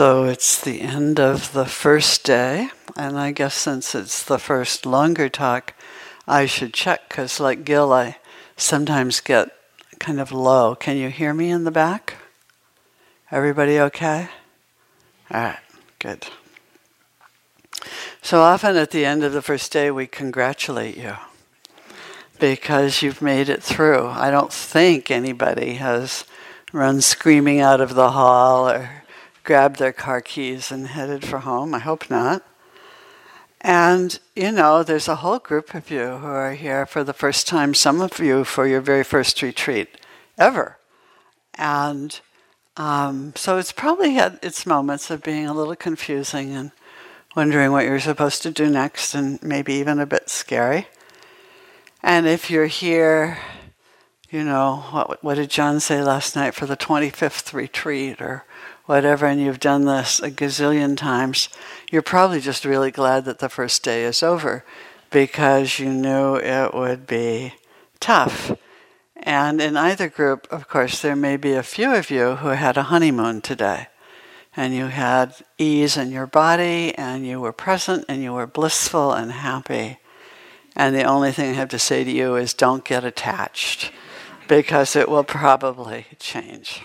So 0.00 0.24
it's 0.24 0.58
the 0.58 0.80
end 0.80 1.20
of 1.20 1.52
the 1.52 1.66
first 1.66 2.24
day, 2.24 2.70
and 2.96 3.18
I 3.18 3.32
guess 3.32 3.54
since 3.54 3.94
it's 3.94 4.24
the 4.24 4.38
first 4.38 4.86
longer 4.86 5.28
talk, 5.28 5.74
I 6.26 6.46
should 6.46 6.72
check 6.72 7.10
because, 7.10 7.38
like 7.38 7.66
Gil, 7.66 7.92
I 7.92 8.16
sometimes 8.56 9.20
get 9.20 9.50
kind 9.98 10.18
of 10.18 10.32
low. 10.32 10.74
Can 10.74 10.96
you 10.96 11.10
hear 11.10 11.34
me 11.34 11.50
in 11.50 11.64
the 11.64 11.70
back? 11.70 12.14
Everybody 13.30 13.78
okay? 13.78 14.30
All 15.30 15.42
right, 15.42 15.58
good. 15.98 16.26
So 18.22 18.40
often 18.40 18.78
at 18.78 18.92
the 18.92 19.04
end 19.04 19.22
of 19.22 19.34
the 19.34 19.42
first 19.42 19.70
day, 19.70 19.90
we 19.90 20.06
congratulate 20.06 20.96
you 20.96 21.16
because 22.38 23.02
you've 23.02 23.20
made 23.20 23.50
it 23.50 23.62
through. 23.62 24.06
I 24.06 24.30
don't 24.30 24.50
think 24.50 25.10
anybody 25.10 25.74
has 25.74 26.24
run 26.72 27.02
screaming 27.02 27.60
out 27.60 27.82
of 27.82 27.94
the 27.94 28.12
hall 28.12 28.66
or 28.66 29.00
grabbed 29.44 29.78
their 29.78 29.92
car 29.92 30.20
keys 30.20 30.70
and 30.70 30.88
headed 30.88 31.24
for 31.24 31.40
home. 31.40 31.74
I 31.74 31.78
hope 31.78 32.10
not. 32.10 32.42
And, 33.60 34.18
you 34.34 34.52
know, 34.52 34.82
there's 34.82 35.08
a 35.08 35.16
whole 35.16 35.38
group 35.38 35.74
of 35.74 35.90
you 35.90 36.16
who 36.16 36.26
are 36.26 36.54
here 36.54 36.86
for 36.86 37.04
the 37.04 37.12
first 37.12 37.46
time, 37.46 37.74
some 37.74 38.00
of 38.00 38.18
you 38.18 38.44
for 38.44 38.66
your 38.66 38.80
very 38.80 39.04
first 39.04 39.42
retreat 39.42 39.88
ever. 40.38 40.78
And 41.54 42.18
um, 42.76 43.34
so 43.36 43.58
it's 43.58 43.72
probably 43.72 44.14
had 44.14 44.38
its 44.42 44.64
moments 44.64 45.10
of 45.10 45.22
being 45.22 45.46
a 45.46 45.52
little 45.52 45.76
confusing 45.76 46.54
and 46.54 46.70
wondering 47.36 47.70
what 47.70 47.84
you're 47.84 48.00
supposed 48.00 48.42
to 48.42 48.50
do 48.50 48.70
next 48.70 49.14
and 49.14 49.42
maybe 49.42 49.74
even 49.74 50.00
a 50.00 50.06
bit 50.06 50.30
scary. 50.30 50.88
And 52.02 52.26
if 52.26 52.50
you're 52.50 52.66
here, 52.66 53.38
you 54.30 54.42
know, 54.42 54.84
what, 54.90 55.22
what 55.22 55.34
did 55.34 55.50
John 55.50 55.80
say 55.80 56.02
last 56.02 56.34
night 56.34 56.54
for 56.54 56.64
the 56.64 56.76
25th 56.76 57.52
retreat 57.52 58.22
or 58.22 58.44
whatever, 58.86 59.26
and 59.26 59.40
you've 59.40 59.60
done 59.60 59.84
this 59.84 60.20
a 60.20 60.30
gazillion 60.30 60.96
times, 60.96 61.48
you're 61.90 62.02
probably 62.02 62.40
just 62.40 62.64
really 62.64 62.90
glad 62.90 63.24
that 63.24 63.38
the 63.38 63.48
first 63.48 63.82
day 63.82 64.04
is 64.04 64.22
over 64.22 64.64
because 65.10 65.78
you 65.78 65.90
knew 65.92 66.36
it 66.36 66.74
would 66.74 67.06
be 67.06 67.54
tough. 68.00 68.52
And 69.16 69.60
in 69.60 69.76
either 69.76 70.08
group, 70.08 70.46
of 70.50 70.68
course, 70.68 71.02
there 71.02 71.16
may 71.16 71.36
be 71.36 71.52
a 71.52 71.62
few 71.62 71.94
of 71.94 72.10
you 72.10 72.36
who 72.36 72.48
had 72.48 72.76
a 72.76 72.84
honeymoon 72.84 73.42
today. 73.42 73.88
And 74.56 74.74
you 74.74 74.86
had 74.86 75.34
ease 75.58 75.96
in 75.96 76.10
your 76.10 76.26
body, 76.26 76.92
and 76.96 77.24
you 77.24 77.40
were 77.40 77.52
present, 77.52 78.04
and 78.08 78.22
you 78.22 78.32
were 78.32 78.46
blissful 78.46 79.12
and 79.12 79.30
happy. 79.30 79.98
And 80.74 80.96
the 80.96 81.04
only 81.04 81.32
thing 81.32 81.50
I 81.50 81.54
have 81.54 81.68
to 81.68 81.78
say 81.78 82.02
to 82.02 82.10
you 82.10 82.34
is 82.34 82.54
don't 82.54 82.84
get 82.84 83.04
attached, 83.04 83.92
because 84.48 84.96
it 84.96 85.08
will 85.08 85.22
probably 85.22 86.06
change. 86.18 86.82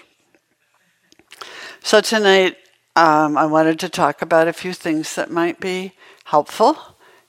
So 1.86 2.02
tonight, 2.02 2.58
um, 2.95 3.38
I 3.38 3.45
wanted 3.45 3.80
to 3.81 3.89
talk 3.89 4.23
about 4.23 4.47
a 4.47 4.53
few 4.53 4.73
things 4.73 5.14
that 5.14 5.30
might 5.30 5.59
be 5.59 5.94
helpful 6.23 6.80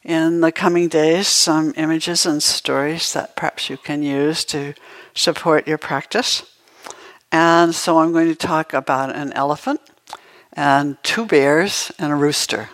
in 0.03 0.41
the 0.41 0.51
coming 0.51 0.89
days, 0.89 1.29
some 1.29 1.75
images 1.77 2.25
and 2.25 2.43
stories 2.43 3.12
that 3.12 3.37
perhaps 3.37 3.69
you 3.69 3.77
can 3.77 4.03
use 4.03 4.47
to 4.47 4.73
support 5.15 5.69
your 5.69 5.77
practice. 5.77 6.43
And 7.31 7.75
so 7.75 7.99
I'm 7.99 8.12
going 8.12 8.29
to 8.29 8.34
talk 8.34 8.73
about 8.73 9.15
an 9.15 9.31
elephant 9.34 9.83
and 10.55 10.97
two 11.03 11.27
bears 11.27 11.93
and 11.99 12.11
a 12.11 12.17
rooster. 12.17 12.71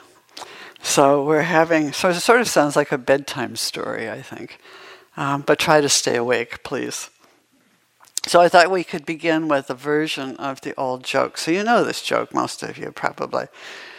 So 0.85 1.25
we're 1.25 1.43
having, 1.43 1.93
so 1.93 2.11
it 2.11 2.15
sort 2.21 2.41
of 2.41 2.47
sounds 2.47 2.77
like 2.77 2.93
a 2.93 2.97
bedtime 2.97 3.57
story, 3.57 4.09
I 4.09 4.23
think. 4.23 4.61
Um, 5.17 5.43
but 5.43 5.59
try 5.59 5.81
to 5.81 5.89
stay 5.89 6.15
awake, 6.15 6.63
please. 6.63 7.11
So 8.27 8.41
I 8.41 8.49
thought 8.49 8.71
we 8.71 8.85
could 8.85 9.05
begin 9.05 9.49
with 9.49 9.69
a 9.69 9.75
version 9.75 10.37
of 10.37 10.61
the 10.61 10.75
old 10.77 11.03
joke. 11.03 11.37
So 11.37 11.51
you 11.51 11.65
know 11.65 11.83
this 11.83 12.03
joke, 12.03 12.33
most 12.33 12.63
of 12.63 12.79
you 12.79 12.93
probably. 12.93 13.47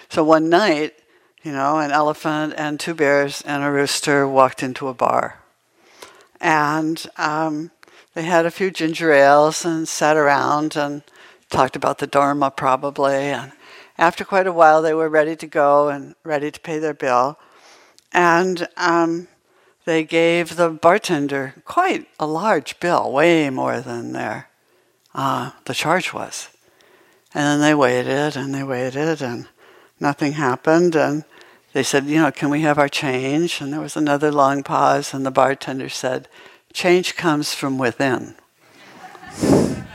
So 0.10 0.24
one 0.24 0.50
night, 0.50 0.94
you 1.44 1.52
know, 1.52 1.80
an 1.80 1.92
elephant 1.92 2.54
and 2.58 2.80
two 2.80 2.94
bears 2.94 3.42
and 3.42 3.64
a 3.64 3.72
rooster 3.72 4.28
walked 4.28 4.64
into 4.64 4.88
a 4.88 4.94
bar. 4.94 5.40
And 6.40 7.06
um, 7.18 7.72
they 8.14 8.24
had 8.24 8.46
a 8.46 8.52
few 8.52 8.72
ginger 8.72 9.12
ales 9.12 9.66
and 9.66 9.88
sat 9.88 10.16
around 10.16 10.78
and 10.78 11.04
talked 11.50 11.76
about 11.76 11.98
the 11.98 12.08
Dharma 12.08 12.50
probably. 12.50 13.16
And 13.16 13.52
after 13.98 14.24
quite 14.24 14.48
a 14.48 14.54
while, 14.54 14.82
they 14.82 14.94
were 14.94 15.10
ready 15.10 15.36
to 15.36 15.48
go 15.48 15.90
and 15.90 16.16
ready 16.24 16.50
to 16.50 16.60
pay 16.62 16.80
their 16.80 16.94
bill. 16.94 17.38
And 18.14 18.68
um, 18.78 19.28
they 19.86 20.04
gave 20.04 20.56
the 20.56 20.70
bartender 20.70 21.56
quite 21.66 22.08
a 22.20 22.26
large 22.26 22.80
bill, 22.80 23.12
way 23.12 23.50
more 23.50 23.82
than 23.82 24.14
their 24.14 24.50
uh, 25.14 25.52
the 25.66 25.74
charge 25.74 26.14
was. 26.14 26.50
And 27.34 27.44
then 27.46 27.60
they 27.62 27.74
waited 27.74 28.38
and 28.38 28.54
they 28.54 28.64
waited 28.64 29.22
and 29.22 29.48
nothing 30.00 30.34
happened 30.34 30.96
and 30.96 31.26
they 31.74 31.84
said, 31.84 32.06
you 32.06 32.22
know, 32.22 32.32
can 32.32 32.50
we 32.50 32.62
have 32.62 32.78
our 32.78 32.88
change? 32.88 33.60
And 33.60 33.74
there 33.74 33.82
was 33.82 33.98
another 33.98 34.32
long 34.32 34.64
pause 34.64 35.14
and 35.14 35.26
the 35.26 35.32
bartender 35.32 35.90
said, 35.90 36.28
change 36.72 37.16
comes 37.16 37.54
from 37.54 37.78
within. 37.78 38.36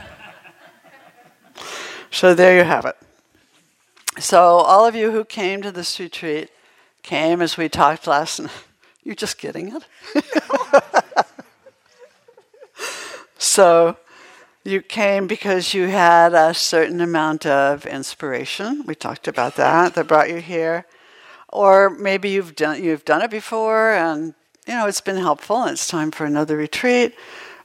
so 2.11 2.33
there 2.33 2.57
you 2.57 2.63
have 2.63 2.85
it. 2.85 2.97
So 4.19 4.39
all 4.41 4.85
of 4.85 4.95
you 4.95 5.11
who 5.11 5.23
came 5.23 5.61
to 5.61 5.71
this 5.71 5.99
retreat 5.99 6.49
came 7.01 7.41
as 7.41 7.57
we 7.57 7.69
talked 7.69 8.05
last 8.05 8.39
night 8.41 8.51
you're 9.09 9.15
just 9.15 9.39
getting 9.39 9.75
it. 9.75 10.23
so 13.39 13.97
you 14.63 14.83
came 14.83 15.25
because 15.25 15.73
you 15.73 15.87
had 15.87 16.35
a 16.35 16.53
certain 16.53 17.01
amount 17.01 17.47
of 17.47 17.87
inspiration. 17.87 18.83
We 18.85 18.93
talked 18.93 19.27
about 19.27 19.55
that 19.55 19.95
that 19.95 20.07
brought 20.07 20.29
you 20.29 20.41
here. 20.41 20.85
Or 21.47 21.89
maybe 21.89 22.29
you've 22.29 22.55
done 22.55 22.83
you've 22.83 23.03
done 23.03 23.23
it 23.23 23.31
before 23.31 23.93
and 23.93 24.35
you 24.67 24.75
know 24.75 24.85
it's 24.85 25.01
been 25.01 25.17
helpful 25.17 25.63
and 25.63 25.71
it's 25.71 25.87
time 25.87 26.11
for 26.11 26.25
another 26.25 26.55
retreat. 26.55 27.15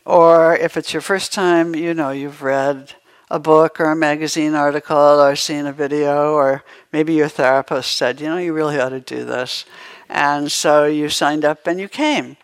Or 0.06 0.56
if 0.56 0.78
it's 0.78 0.94
your 0.94 1.02
first 1.02 1.30
time, 1.34 1.74
you 1.74 1.92
know, 1.92 2.08
you've 2.08 2.42
read 2.42 2.94
a 3.30 3.38
book 3.38 3.80
or 3.80 3.90
a 3.90 3.96
magazine 3.96 4.54
article 4.54 4.96
or 4.96 5.36
seen 5.36 5.66
a 5.66 5.72
video, 5.74 6.32
or 6.32 6.64
maybe 6.90 7.12
your 7.12 7.28
therapist 7.28 7.92
said, 7.98 8.18
you 8.18 8.28
know, 8.28 8.38
you 8.38 8.54
really 8.54 8.80
ought 8.80 8.90
to 8.90 9.00
do 9.00 9.26
this. 9.26 9.66
And 10.14 10.52
so 10.52 10.86
you 10.86 11.08
signed 11.08 11.44
up 11.44 11.66
and 11.66 11.80
you 11.80 11.88
came. 11.88 12.36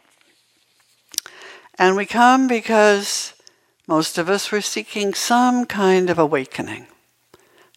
And 1.79 1.95
we 1.95 2.05
come 2.05 2.49
because 2.49 3.33
most 3.87 4.19
of 4.19 4.29
us 4.29 4.51
were 4.51 4.61
seeking 4.61 5.15
some 5.15 5.67
kind 5.67 6.11
of 6.11 6.19
awakening. 6.19 6.89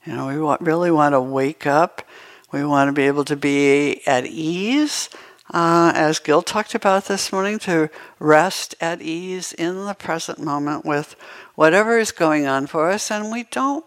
You 0.04 0.16
know, 0.16 0.28
we 0.28 0.40
want, 0.40 0.62
really 0.62 0.90
want 0.90 1.14
to 1.14 1.22
wake 1.22 1.68
up. 1.68 2.02
We 2.52 2.66
want 2.66 2.88
to 2.88 2.92
be 2.92 3.04
able 3.04 3.24
to 3.26 3.36
be 3.36 4.02
at 4.08 4.26
ease, 4.26 5.10
uh, 5.54 5.92
as 5.94 6.18
Gil 6.18 6.42
talked 6.42 6.74
about 6.74 7.06
this 7.06 7.32
morning, 7.32 7.60
to 7.60 7.92
rest 8.20 8.74
at 8.82 9.00
ease 9.00 9.54
in 9.54 9.86
the 9.86 9.94
present 9.94 10.40
moment 10.40 10.86
with 10.86 11.16
whatever 11.54 12.00
is 12.00 12.12
going 12.12 12.48
on 12.48 12.66
for 12.66 12.90
us. 12.90 13.12
And 13.12 13.32
we 13.32 13.44
don't 13.44 13.86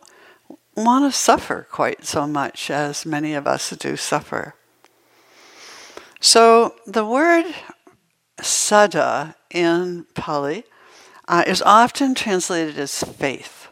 want 0.76 1.12
to 1.12 1.18
suffer 1.18 1.66
quite 1.68 2.06
so 2.06 2.28
much 2.28 2.70
as 2.70 3.04
many 3.04 3.34
of 3.34 3.48
us 3.48 3.70
do 3.70 3.96
suffer. 3.96 4.54
So 6.20 6.74
the 6.86 7.04
word 7.04 7.46
saddha 8.38 9.34
in 9.50 10.06
Pali 10.14 10.64
uh, 11.28 11.44
is 11.46 11.62
often 11.62 12.14
translated 12.14 12.78
as 12.78 13.02
faith. 13.02 13.68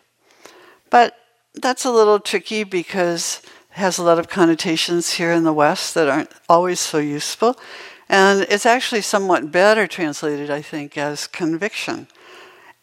But 0.90 1.16
that's 1.54 1.84
a 1.84 1.92
little 1.92 2.20
tricky 2.20 2.64
because 2.64 3.40
it 3.70 3.78
has 3.78 3.98
a 3.98 4.02
lot 4.02 4.18
of 4.18 4.28
connotations 4.28 5.12
here 5.12 5.32
in 5.32 5.44
the 5.44 5.52
West 5.52 5.94
that 5.94 6.08
aren't 6.08 6.32
always 6.48 6.80
so 6.80 6.98
useful. 6.98 7.58
And 8.08 8.46
it's 8.50 8.66
actually 8.66 9.00
somewhat 9.00 9.50
better 9.50 9.86
translated, 9.86 10.50
I 10.50 10.62
think, 10.62 10.98
as 10.98 11.26
conviction. 11.26 12.08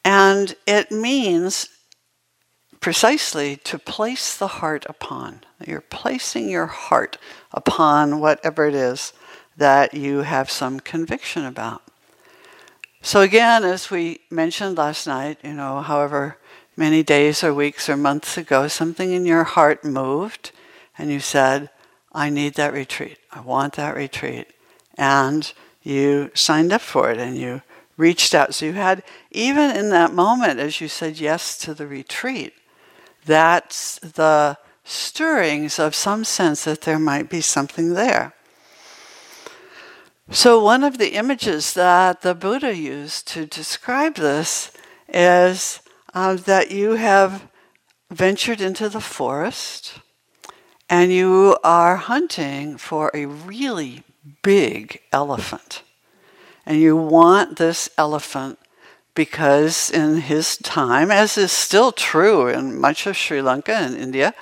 And 0.04 0.56
it 0.66 0.92
means 0.92 1.70
precisely 2.80 3.56
to 3.58 3.78
place 3.78 4.36
the 4.36 4.48
heart 4.48 4.86
upon. 4.90 5.42
You're 5.66 5.82
placing 5.82 6.50
your 6.50 6.66
heart 6.66 7.18
upon 7.54 8.20
whatever 8.20 8.68
it 8.68 8.74
is 8.74 9.14
that 9.62 9.94
you 9.94 10.22
have 10.22 10.50
some 10.50 10.80
conviction 10.80 11.46
about. 11.46 11.84
So, 13.04 13.22
again, 13.22 13.64
as 13.64 13.92
we 13.92 14.22
mentioned 14.32 14.76
last 14.76 15.06
night, 15.06 15.38
you 15.44 15.54
know, 15.54 15.82
however 15.82 16.38
many 16.76 17.04
days 17.04 17.44
or 17.44 17.54
weeks 17.54 17.88
or 17.88 17.96
months 17.96 18.40
ago, 18.40 18.68
something 18.68 19.12
in 19.12 19.24
your 19.28 19.44
heart 19.44 19.86
moved 19.86 20.52
and 20.98 21.12
you 21.12 21.20
said, 21.20 21.70
I 22.12 22.32
need 22.32 22.56
that 22.56 22.74
retreat. 22.74 23.20
I 23.32 23.42
want 23.42 23.74
that 23.74 23.96
retreat. 23.96 24.48
And 24.98 25.54
you 25.84 26.32
signed 26.34 26.74
up 26.74 26.82
for 26.82 27.12
it 27.12 27.20
and 27.20 27.38
you 27.38 27.62
reached 27.98 28.34
out. 28.34 28.56
So, 28.56 28.66
you 28.66 28.74
had, 28.74 29.04
even 29.30 29.76
in 29.76 29.90
that 29.92 30.12
moment, 30.12 30.60
as 30.60 30.82
you 30.82 30.88
said 30.88 31.20
yes 31.20 31.56
to 31.60 31.76
the 31.76 31.86
retreat, 31.86 32.54
that's 33.26 34.00
the 34.00 34.58
stirrings 34.84 35.78
of 35.78 35.94
some 35.94 36.24
sense 36.24 36.64
that 36.64 36.82
there 36.82 36.98
might 36.98 37.30
be 37.30 37.42
something 37.42 37.94
there. 37.94 38.34
So, 40.34 40.64
one 40.64 40.86
of 40.86 40.98
the 40.98 41.16
images 41.16 41.74
that 41.74 42.22
the 42.22 42.34
Buddha 42.34 42.74
used 42.74 43.28
to 43.34 43.46
describe 43.46 44.16
this 44.16 44.72
is 45.10 45.82
uh, 46.14 46.36
that 46.36 46.72
you 46.72 46.92
have 46.92 47.50
ventured 48.10 48.62
into 48.62 48.88
the 48.88 49.02
forest 49.02 50.00
and 50.90 51.12
you 51.12 51.58
are 51.66 51.98
hunting 51.98 52.78
for 52.78 53.12
a 53.14 53.26
really 53.26 54.04
big 54.42 55.02
elephant. 55.12 55.84
And 56.66 56.80
you 56.80 56.96
want 56.96 57.58
this 57.58 57.90
elephant 57.98 58.58
because, 59.14 59.90
in 59.90 60.22
his 60.22 60.56
time, 60.56 61.12
as 61.12 61.38
is 61.38 61.52
still 61.52 61.92
true 61.92 62.48
in 62.48 62.80
much 62.80 63.06
of 63.06 63.18
Sri 63.18 63.42
Lanka 63.42 63.76
and 63.76 63.98
India, 63.98 64.34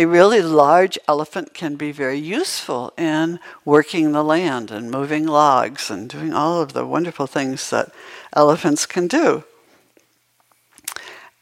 a 0.00 0.06
really 0.06 0.40
large 0.40 0.98
elephant 1.06 1.52
can 1.52 1.76
be 1.76 1.92
very 1.92 2.18
useful 2.18 2.90
in 2.96 3.38
working 3.66 4.12
the 4.12 4.24
land 4.24 4.70
and 4.70 4.90
moving 4.90 5.26
logs 5.26 5.90
and 5.90 6.08
doing 6.08 6.32
all 6.32 6.62
of 6.62 6.72
the 6.72 6.86
wonderful 6.86 7.26
things 7.26 7.68
that 7.68 7.92
elephants 8.32 8.86
can 8.86 9.06
do. 9.06 9.44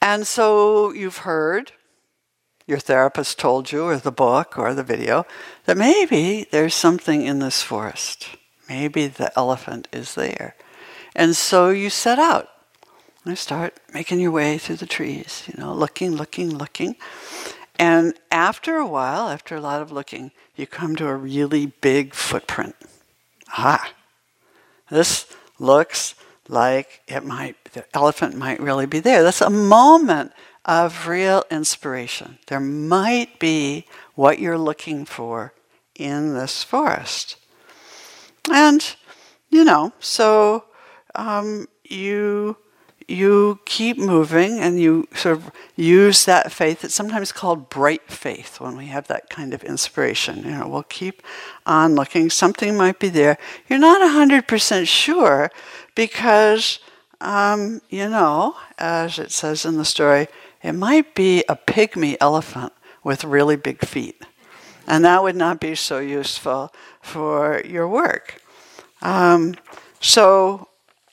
And 0.03 0.27
so 0.27 0.93
you've 0.93 1.19
heard, 1.19 1.71
your 2.67 2.81
therapist 2.81 3.39
told 3.39 3.71
you, 3.71 3.85
or 3.85 3.97
the 3.97 4.11
book, 4.11 4.59
or 4.59 4.75
the 4.75 4.83
video, 4.83 5.25
that 5.67 5.77
maybe 5.77 6.45
there's 6.51 6.75
something 6.75 7.23
in 7.23 7.39
this 7.39 7.63
forest. 7.63 8.27
Maybe 8.69 9.07
the 9.07 9.31
elephant 9.39 9.87
is 9.93 10.17
there. 10.17 10.57
And 11.15 11.37
so 11.37 11.71
you 11.71 11.91
set 11.91 12.19
out. 12.19 12.49
You 13.25 13.37
start 13.37 13.79
making 13.95 14.19
your 14.19 14.33
way 14.33 14.59
through 14.59 14.77
the 14.77 14.87
trees, 14.87 15.45
you 15.47 15.63
know, 15.63 15.73
looking, 15.73 16.11
looking, 16.17 16.51
looking. 16.51 16.97
And 17.79 18.15
after 18.33 18.77
a 18.77 18.87
while, 18.87 19.29
after 19.29 19.55
a 19.55 19.61
lot 19.61 19.83
of 19.83 19.93
looking, 19.93 20.33
you 20.57 20.67
come 20.67 20.97
to 20.97 21.07
a 21.07 21.15
really 21.15 21.67
big 21.67 22.13
footprint. 22.15 22.75
Ah, 23.57 23.93
this 24.91 25.27
looks 25.59 26.15
like 26.49 27.03
it 27.07 27.25
might, 27.25 27.57
the 27.73 27.85
elephant 27.95 28.35
might 28.35 28.61
really 28.61 28.87
be 28.87 29.01
there. 29.01 29.23
That's 29.23 29.41
a 29.41 29.51
moment 29.51 30.33
of 30.65 31.07
real 31.07 31.45
inspiration. 31.51 32.39
There 32.49 32.61
might 32.61 33.39
be 33.39 33.87
what 34.15 34.39
you're 34.39 34.59
looking 34.59 35.05
for 35.05 35.55
in 35.95 36.35
this 36.35 36.65
forest. 36.65 37.37
And, 38.51 38.97
you 39.51 39.65
know, 39.65 39.93
so 39.99 40.65
um, 41.15 41.69
you 41.85 42.57
you 43.09 43.59
keep 43.65 43.97
moving 43.97 44.61
and 44.61 44.79
you 44.79 45.09
sort 45.15 45.39
of 45.39 45.51
use 45.75 46.27
that 46.27 46.53
faith. 46.53 46.85
It's 46.85 46.95
sometimes 46.95 47.33
called 47.33 47.71
bright 47.71 48.13
faith 48.13 48.61
when 48.61 48.77
we 48.77 48.87
have 48.87 49.09
that 49.09 49.31
kind 49.31 49.55
of 49.55 49.65
inspiration. 49.65 50.45
You 50.45 50.51
know, 50.51 50.69
we'll 50.69 50.83
keep 50.83 51.23
on 51.65 51.95
looking. 51.95 52.29
Something 52.29 52.77
might 52.77 52.99
be 52.99 53.09
there. 53.09 53.39
You're 53.67 53.79
not 53.79 54.03
100% 54.03 54.87
sure 54.87 55.51
because, 55.95 56.81
um, 57.23 57.81
you 57.89 58.11
know, 58.11 58.57
as 58.77 59.19
it 59.19 59.33
says 59.33 59.65
in 59.65 59.79
the 59.79 59.87
story, 59.87 60.29
it 60.63 60.73
might 60.73 61.15
be 61.15 61.45
a 61.49 61.57
pygmy 61.57 62.19
elephant 62.21 62.75
with 63.03 63.25
really 63.25 63.57
big 63.57 63.81
feet. 63.87 64.23
And 64.87 65.05
that 65.07 65.23
would 65.23 65.37
not 65.37 65.61
be 65.61 65.75
so 65.75 65.99
useful 65.99 66.75
for 67.01 67.63
your 67.65 67.89
work. 67.89 68.43
Um, 69.01 69.55
so 70.01 70.69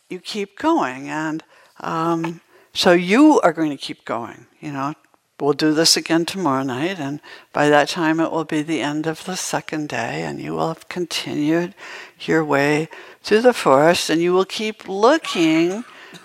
you 0.09 0.19
keep 0.19 0.59
going 0.59 1.09
and 1.09 1.43
um, 1.79 2.41
so 2.73 2.91
you 2.91 3.39
are 3.41 3.53
going 3.53 3.69
to 3.69 3.77
keep 3.77 4.05
going. 4.05 4.47
You 4.59 4.71
know, 4.71 4.93
we'll 5.39 5.53
do 5.53 5.73
this 5.73 5.97
again 5.97 6.25
tomorrow 6.25 6.63
night, 6.63 6.99
and 6.99 7.21
by 7.53 7.69
that 7.69 7.89
time 7.89 8.19
it 8.19 8.31
will 8.31 8.45
be 8.45 8.61
the 8.61 8.81
end 8.81 9.07
of 9.07 9.25
the 9.25 9.35
second 9.35 9.89
day, 9.89 10.23
and 10.23 10.39
you 10.41 10.53
will 10.53 10.69
have 10.69 10.89
continued 10.89 11.75
your 12.19 12.43
way 12.43 12.89
through 13.21 13.41
the 13.41 13.53
forest, 13.53 14.09
and 14.09 14.21
you 14.21 14.33
will 14.33 14.45
keep 14.45 14.87
looking 14.87 15.83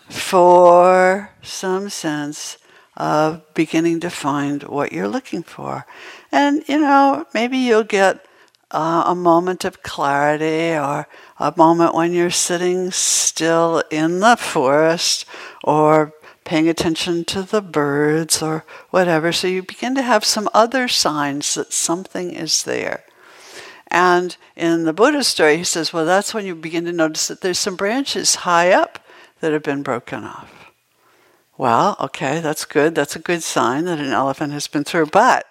for 0.09 1.31
some 1.43 1.89
sense 1.89 2.59
of 2.97 3.43
beginning 3.55 4.01
to 4.01 4.11
find 4.11 4.63
what 4.65 4.93
you're 4.93 5.09
looking 5.09 5.43
for. 5.43 5.87
And, 6.31 6.63
you 6.69 6.79
know, 6.79 7.27
maybe 7.33 7.57
you'll 7.57 7.85
get 7.85 8.27
uh, 8.71 9.05
a 9.07 9.15
moment 9.15 9.65
of 9.65 9.83
clarity 9.83 10.77
or 10.77 11.09
a 11.41 11.55
moment 11.57 11.95
when 11.95 12.13
you're 12.13 12.31
sitting 12.31 12.91
still 12.91 13.83
in 13.91 14.21
the 14.21 14.37
forest 14.37 15.25
or 15.65 16.13
paying 16.45 16.69
attention 16.69 17.25
to 17.25 17.43
the 17.43 17.63
birds 17.63 18.43
or 18.43 18.65
whatever. 18.91 19.33
So 19.33 19.49
you 19.49 19.63
begin 19.63 19.95
to 19.95 20.03
have 20.03 20.25
some 20.25 20.51
other 20.53 20.87
signs 20.87 21.55
that 21.55 21.73
something 21.73 22.33
is 22.35 22.65
there. 22.65 23.05
And 23.87 24.37
in 24.55 24.85
the 24.85 24.93
Buddha 24.93 25.25
story, 25.25 25.57
he 25.57 25.65
says, 25.65 25.93
well, 25.93 26.05
that's 26.05 26.35
when 26.35 26.45
you 26.45 26.55
begin 26.55 26.85
to 26.85 26.93
notice 26.93 27.27
that 27.29 27.41
there's 27.41 27.59
some 27.59 27.75
branches 27.75 28.37
high 28.37 28.71
up 28.71 29.05
that 29.41 29.53
have 29.53 29.63
been 29.63 29.83
broken 29.83 30.25
off. 30.25 30.71
Well, 31.57 31.97
okay, 32.01 32.41
that's 32.41 32.67
good. 32.67 32.95
That's 32.95 33.17
a 33.17 33.21
good 33.21 33.43
sign 33.43 33.87
that 33.87 33.99
an 33.99 34.13
elephant 34.13 34.53
has 34.53 34.67
been 34.67 34.85
through. 34.85 35.07
But 35.07 35.47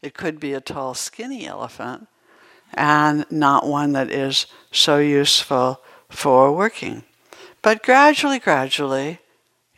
it 0.00 0.14
could 0.14 0.38
be 0.38 0.52
a 0.52 0.60
tall, 0.60 0.94
skinny 0.94 1.44
elephant 1.44 2.06
and 2.76 3.24
not 3.30 3.66
one 3.66 3.92
that 3.92 4.10
is 4.10 4.46
so 4.70 4.98
useful 4.98 5.80
for 6.08 6.52
working. 6.52 7.04
But 7.62 7.82
gradually, 7.82 8.38
gradually, 8.38 9.20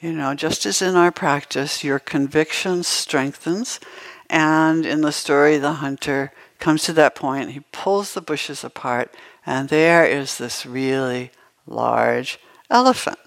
you 0.00 0.12
know, 0.12 0.34
just 0.34 0.66
as 0.66 0.82
in 0.82 0.96
our 0.96 1.12
practice, 1.12 1.84
your 1.84 1.98
conviction 1.98 2.82
strengthens. 2.82 3.81
And 4.28 4.84
in 4.84 5.00
the 5.00 5.12
story, 5.12 5.58
the 5.58 5.75
hunter 5.75 6.32
comes 6.58 6.84
to 6.84 6.93
that 6.94 7.14
point, 7.14 7.50
he 7.50 7.60
pulls 7.72 8.14
the 8.14 8.20
bushes 8.20 8.64
apart, 8.64 9.14
and 9.44 9.69
there 9.69 10.04
is 10.06 10.38
this 10.38 10.66
really 10.66 11.31
large 11.66 12.38
elephant. 12.70 13.19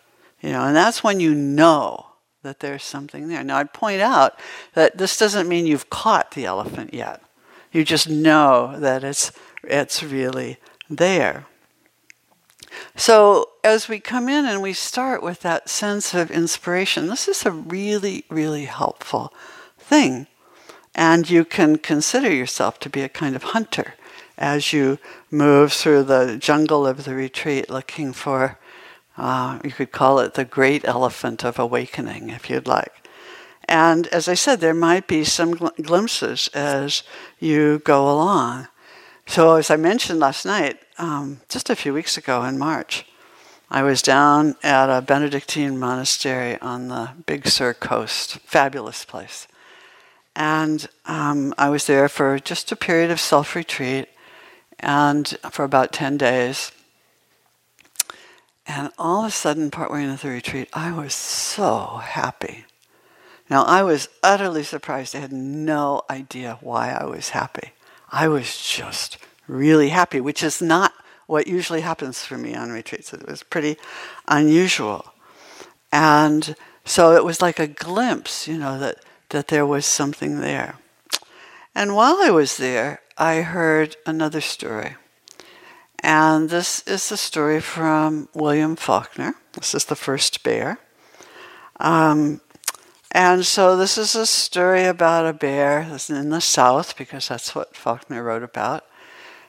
You 0.42 0.52
know, 0.52 0.64
and 0.64 0.76
that's 0.76 1.04
when 1.04 1.20
you 1.20 1.34
know 1.36 2.08
that 2.44 2.60
there's 2.60 2.84
something 2.84 3.28
there. 3.28 3.44
Now, 3.44 3.58
I'd 3.58 3.74
point 3.74 4.02
out 4.02 4.40
that 4.74 4.98
this 4.98 5.18
doesn't 5.18 5.50
mean 5.50 5.68
you've 5.68 5.90
caught 5.90 6.32
the 6.32 6.46
elephant 6.46 6.94
yet. 6.94 7.22
You 7.72 7.84
just 7.84 8.10
know 8.10 8.80
that 8.80 9.04
it's 9.04 9.32
it's 9.64 10.04
really 10.04 10.58
there. 10.90 11.46
So, 12.96 13.50
as 13.64 13.88
we 13.88 14.00
come 14.00 14.30
in 14.30 14.46
and 14.46 14.62
we 14.62 14.74
start 14.74 15.24
with 15.24 15.42
that 15.42 15.70
sense 15.70 16.14
of 16.14 16.30
inspiration, 16.30 17.08
this 17.08 17.28
is 17.28 17.46
a 17.46 17.52
really, 17.52 18.26
really 18.30 18.66
helpful 18.66 19.34
thing. 19.78 20.28
And 20.96 21.30
you 21.30 21.46
can 21.46 21.78
consider 21.78 22.32
yourself 22.32 22.80
to 22.82 22.90
be 22.90 23.02
a 23.02 23.10
kind 23.10 23.36
of 23.36 23.44
hunter 23.44 23.96
as 24.40 24.72
you 24.72 24.98
move 25.30 25.74
through 25.74 26.04
the 26.04 26.38
jungle 26.40 26.88
of 26.88 27.04
the 27.04 27.14
retreat 27.14 27.70
looking 27.70 28.14
for, 28.14 28.58
uh, 29.18 29.60
you 29.64 29.72
could 29.72 29.92
call 29.92 30.20
it 30.20 30.34
the 30.34 30.46
great 30.46 30.86
elephant 30.86 31.44
of 31.44 31.60
awakening, 31.60 32.30
if 32.30 32.50
you'd 32.50 32.68
like. 32.68 33.08
And 33.68 34.08
as 34.08 34.28
I 34.28 34.34
said, 34.34 34.62
there 34.62 34.74
might 34.74 35.08
be 35.08 35.26
some 35.26 35.56
gl- 35.56 35.86
glimpses 35.86 36.50
as 36.54 37.04
you 37.38 37.80
go 37.80 38.10
along. 38.10 38.69
So, 39.30 39.58
as 39.58 39.70
I 39.70 39.76
mentioned 39.76 40.20
last 40.20 40.44
night, 40.44 40.80
um, 40.98 41.42
just 41.50 41.70
a 41.70 41.76
few 41.76 41.94
weeks 41.94 42.18
ago 42.18 42.44
in 42.46 42.58
March, 42.58 43.06
I 43.70 43.84
was 43.84 44.02
down 44.02 44.56
at 44.64 44.90
a 44.90 45.04
Benedictine 45.04 45.78
monastery 45.78 46.60
on 46.62 46.88
the 46.88 47.12
Big 47.28 47.48
Sur 47.48 47.76
coast, 47.76 48.40
fabulous 48.40 49.06
place. 49.06 49.48
And 50.36 50.90
um, 51.06 51.54
I 51.60 51.70
was 51.70 51.86
there 51.86 52.10
for 52.10 52.40
just 52.40 52.72
a 52.72 52.76
period 52.76 53.12
of 53.12 53.20
self 53.20 53.56
retreat 53.56 54.10
and 54.80 55.28
for 55.52 55.64
about 55.64 55.94
10 55.94 56.18
days. 56.18 56.72
And 58.66 58.90
all 58.98 59.26
of 59.26 59.28
a 59.28 59.32
sudden, 59.32 59.70
partway 59.70 60.06
into 60.06 60.26
the 60.26 60.34
retreat, 60.34 60.70
I 60.74 60.92
was 60.92 61.14
so 61.14 62.02
happy. 62.02 62.66
Now, 63.48 63.62
I 63.62 63.84
was 63.84 64.10
utterly 64.24 64.64
surprised. 64.64 65.16
I 65.16 65.20
had 65.20 65.32
no 65.32 66.02
idea 66.10 66.58
why 66.62 66.90
I 66.94 67.06
was 67.06 67.30
happy. 67.30 67.74
I 68.12 68.28
was 68.28 68.58
just 68.62 69.18
really 69.48 69.90
happy, 69.90 70.20
which 70.20 70.44
is 70.44 70.62
not 70.62 70.94
what 71.28 71.48
usually 71.48 71.82
happens 71.82 72.24
for 72.24 72.38
me 72.38 72.56
on 72.56 72.72
retreats. 72.72 73.14
It 73.14 73.28
was 73.28 73.44
pretty 73.44 73.78
unusual. 74.28 75.14
And 75.92 76.56
so 76.86 77.16
it 77.16 77.24
was 77.24 77.42
like 77.42 77.60
a 77.60 77.68
glimpse, 77.68 78.48
you 78.48 78.58
know, 78.58 78.80
that, 78.80 78.98
that 79.30 79.48
there 79.48 79.66
was 79.66 79.86
something 79.86 80.42
there. 80.42 80.76
And 81.76 81.96
while 81.96 82.18
I 82.22 82.32
was 82.32 82.58
there, 82.58 83.02
I 83.18 83.42
heard 83.42 83.96
another 84.06 84.42
story. 84.42 84.96
And 86.02 86.50
this 86.50 86.82
is 86.88 87.10
the 87.10 87.18
story 87.18 87.60
from 87.60 88.30
William 88.34 88.76
Faulkner. 88.76 89.36
This 89.54 89.76
is 89.76 89.86
the 89.86 89.96
first 89.96 90.44
bear. 90.44 90.80
Um, 91.80 92.42
and 93.12 93.46
so 93.46 93.76
this 93.76 93.98
is 93.98 94.16
a 94.16 94.26
story 94.26 94.86
about 94.86 95.26
a 95.26 95.34
bear 95.34 95.82
in 96.10 96.30
the 96.30 96.42
south, 96.42 96.98
because 96.98 97.28
that's 97.28 97.56
what 97.56 97.76
Faulkner 97.76 98.24
wrote 98.24 98.44
about. 98.44 98.86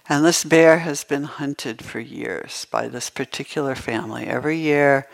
And 0.08 0.24
this 0.24 0.42
bear 0.42 0.78
has 0.78 1.04
been 1.04 1.24
hunted 1.24 1.84
for 1.84 2.00
years 2.00 2.66
by 2.70 2.88
this 2.88 3.10
particular 3.10 3.74
family. 3.76 4.26
Every 4.26 4.56
year, 4.56 5.06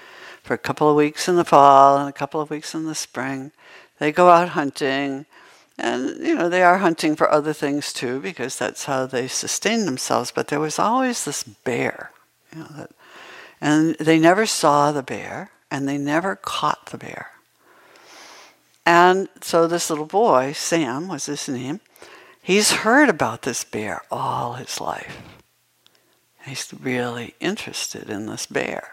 for 0.43 0.55
a 0.55 0.59
couple 0.59 0.89
of 0.89 0.97
weeks 0.97 1.29
in 1.29 1.37
the 1.37 1.45
fall 1.45 1.99
and 1.99 2.09
a 2.09 2.13
couple 2.13 2.41
of 2.41 2.49
weeks 2.49 2.75
in 2.75 2.87
the 2.87 2.95
spring, 2.95 3.53
they 3.99 4.11
go 4.11 4.31
out 4.31 4.51
hunting. 4.51 5.27
And, 5.77 6.27
you 6.27 6.35
know, 6.35 6.49
they 6.49 6.63
are 6.63 6.79
hunting 6.79 7.15
for 7.17 7.31
other 7.31 7.53
things 7.53 7.93
too, 7.93 8.21
because 8.21 8.57
that's 8.57 8.87
how 8.87 9.05
they 9.05 9.29
sustain 9.29 9.85
themselves. 9.85 10.31
But 10.31 10.49
there 10.49 10.61
was 10.61 10.79
always 10.79 11.25
this 11.25 11.43
bear. 11.43 12.13
You 12.55 12.61
know, 12.61 12.69
that, 12.77 12.91
and 13.61 13.97
they 13.97 14.19
never 14.19 14.47
saw 14.47 14.93
the 14.93 15.03
bear, 15.03 15.51
and 15.71 15.87
they 15.87 15.99
never 15.99 16.37
caught 16.37 16.87
the 16.87 16.97
bear. 16.97 17.33
And 18.87 19.29
so 19.41 19.67
this 19.67 19.91
little 19.91 20.07
boy, 20.07 20.53
Sam 20.53 21.09
was 21.09 21.27
his 21.27 21.49
name, 21.49 21.81
he's 22.41 22.71
heard 22.71 23.09
about 23.09 23.43
this 23.43 23.65
bear 23.65 24.03
all 24.13 24.55
his 24.55 24.81
life. 24.81 25.21
He's 26.47 26.73
really 26.81 27.35
interested 27.41 28.09
in 28.09 28.27
this 28.27 28.47
bear. 28.47 28.93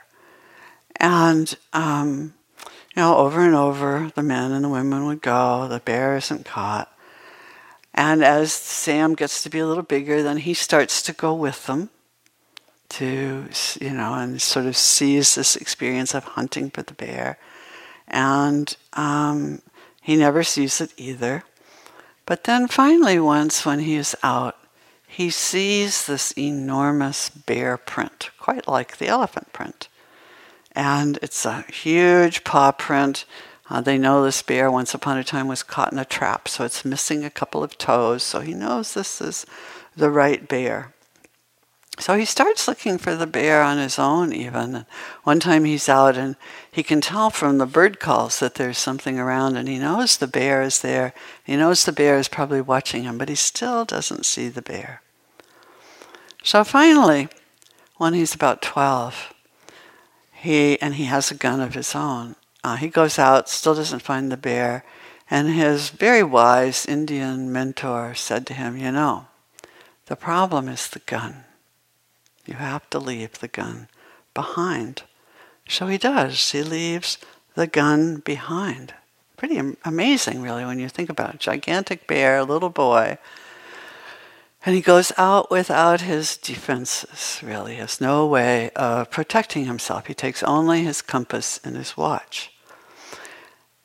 And, 0.96 1.56
um, 1.72 2.34
you 2.66 3.02
know, 3.04 3.18
over 3.18 3.42
and 3.42 3.54
over, 3.54 4.12
the 4.16 4.24
men 4.24 4.52
and 4.52 4.66
the 4.66 4.70
women 4.70 5.06
would 5.06 5.22
go, 5.22 5.68
the 5.68 5.80
bear 5.80 6.18
isn't 6.18 6.46
caught. 6.46 6.92
And 7.94 8.24
as 8.24 8.52
Sam 8.52 9.14
gets 9.14 9.44
to 9.44 9.50
be 9.52 9.60
a 9.60 9.68
little 9.68 9.84
bigger, 9.84 10.24
then 10.24 10.38
he 10.38 10.56
starts 10.56 11.04
to 11.04 11.14
go 11.14 11.36
with 11.36 11.68
them 11.68 11.92
to, 12.90 13.46
you 13.80 13.92
know, 13.92 14.16
and 14.16 14.42
sort 14.42 14.66
of 14.66 14.76
sees 14.76 15.36
this 15.36 15.56
experience 15.56 16.16
of 16.16 16.24
hunting 16.24 16.72
for 16.72 16.82
the 16.82 16.94
bear. 16.96 17.38
And 18.08 18.76
um, 18.94 19.62
he 20.04 20.18
never 20.18 20.44
sees 20.44 20.82
it 20.82 20.94
either. 20.98 21.44
But 22.26 22.44
then 22.44 22.68
finally, 22.68 23.20
once 23.20 23.66
when 23.66 23.80
he 23.80 23.96
is 23.96 24.16
out, 24.22 24.58
he 25.08 25.30
sees 25.30 26.06
this 26.06 26.32
enormous 26.38 27.30
bear 27.30 27.78
print, 27.78 28.30
quite 28.38 28.68
like 28.68 28.98
the 28.98 29.08
elephant 29.08 29.54
print. 29.54 29.88
And 30.74 31.18
it's 31.22 31.46
a 31.46 31.62
huge 31.62 32.44
paw 32.44 32.72
print. 32.72 33.26
Uh, 33.70 33.80
they 33.80 33.98
know 33.98 34.24
this 34.24 34.42
bear 34.42 34.70
once 34.70 34.94
upon 34.94 35.18
a 35.18 35.24
time 35.24 35.48
was 35.48 35.64
caught 35.64 35.94
in 35.94 36.00
a 36.00 36.06
trap, 36.06 36.48
so 36.48 36.66
it's 36.66 36.84
missing 36.84 37.24
a 37.24 37.30
couple 37.30 37.64
of 37.64 37.78
toes, 37.78 38.24
so 38.24 38.42
he 38.42 38.54
knows 38.54 38.94
this 38.94 39.22
is 39.22 39.46
the 39.96 40.10
right 40.10 40.48
bear. 40.50 40.94
So 42.00 42.16
he 42.16 42.26
starts 42.26 42.68
looking 42.68 42.98
for 42.98 43.16
the 43.16 43.28
bear 43.28 43.62
on 43.62 43.78
his 43.78 44.00
own, 44.00 44.34
even. 44.34 44.86
One 45.24 45.40
time 45.40 45.64
he's 45.64 45.88
out 45.88 46.18
and 46.18 46.36
he 46.72 46.82
can 46.82 47.02
tell 47.02 47.30
from 47.30 47.60
the 47.60 47.68
bird 47.68 48.00
calls 48.00 48.40
that 48.40 48.56
there's 48.56 48.80
something 48.80 49.20
around, 49.20 49.58
and 49.58 49.68
he 49.68 49.78
knows 49.78 50.18
the 50.18 50.28
bear 50.28 50.64
is 50.64 50.82
there. 50.82 51.14
He 51.44 51.56
knows 51.56 51.86
the 51.86 51.92
bear 51.92 52.18
is 52.18 52.28
probably 52.28 52.62
watching 52.62 53.04
him, 53.04 53.18
but 53.18 53.30
he 53.30 53.36
still 53.36 53.86
doesn't 53.86 54.26
see 54.26 54.50
the 54.50 54.62
bear. 54.62 55.02
So 56.44 56.64
finally, 56.64 57.30
when 57.98 58.14
he's 58.14 58.34
about 58.34 58.62
12, 58.62 59.34
he, 60.34 60.82
and 60.82 60.96
he 60.96 61.06
has 61.06 61.30
a 61.30 61.36
gun 61.36 61.62
of 61.62 61.76
his 61.76 61.96
own, 61.96 62.36
uh, 62.64 62.76
he 62.76 62.88
goes 62.88 63.20
out, 63.20 63.48
still 63.48 63.76
doesn't 63.76 64.02
find 64.02 64.32
the 64.32 64.38
bear, 64.38 64.84
and 65.30 65.50
his 65.50 65.90
very 65.90 66.24
wise 66.24 66.86
Indian 66.86 67.52
mentor 67.52 68.14
said 68.16 68.48
to 68.48 68.54
him, 68.54 68.78
You 68.78 68.92
know, 68.92 69.28
the 70.08 70.16
problem 70.16 70.68
is 70.68 70.88
the 70.88 71.00
gun. 71.00 71.46
You 72.46 72.56
have 72.56 72.90
to 72.90 73.00
leave 73.00 73.40
the 73.40 73.48
gun 73.48 73.88
behind. 74.34 75.04
So 75.68 75.88
he 75.88 75.98
does. 75.98 76.52
He 76.52 76.62
leaves 76.64 77.18
the 77.56 77.68
gun 77.68 78.18
behind. 78.18 78.94
Pretty 79.38 79.60
amazing, 79.84 80.42
really, 80.42 80.66
when 80.66 80.80
you 80.80 80.90
think 80.90 81.10
about 81.10 81.36
it. 81.36 81.40
Gigantic 81.40 82.08
bear, 82.08 82.44
little 82.44 82.70
boy. 82.70 83.18
And 84.66 84.76
he 84.76 84.82
goes 84.82 85.12
out 85.18 85.52
without 85.52 86.02
his 86.02 86.38
defenses, 86.38 87.42
really. 87.44 87.74
He 87.74 87.80
has 87.80 88.00
no 88.00 88.26
way 88.26 88.70
of 88.72 89.12
protecting 89.12 89.66
himself. 89.66 90.08
He 90.08 90.14
takes 90.14 90.42
only 90.44 90.84
his 90.84 91.02
compass 91.02 91.60
and 91.64 91.76
his 91.76 91.98
watch. 91.98 92.52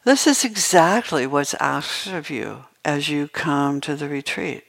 This 0.05 0.27
is 0.27 0.45
exactly 0.45 1.27
what's 1.27 1.55
asked 1.55 2.07
of 2.07 2.31
you 2.31 2.65
as 2.85 3.09
you 3.09 3.27
come 3.29 3.81
to 3.81 3.97
the 3.97 4.09
retreat. 4.09 4.65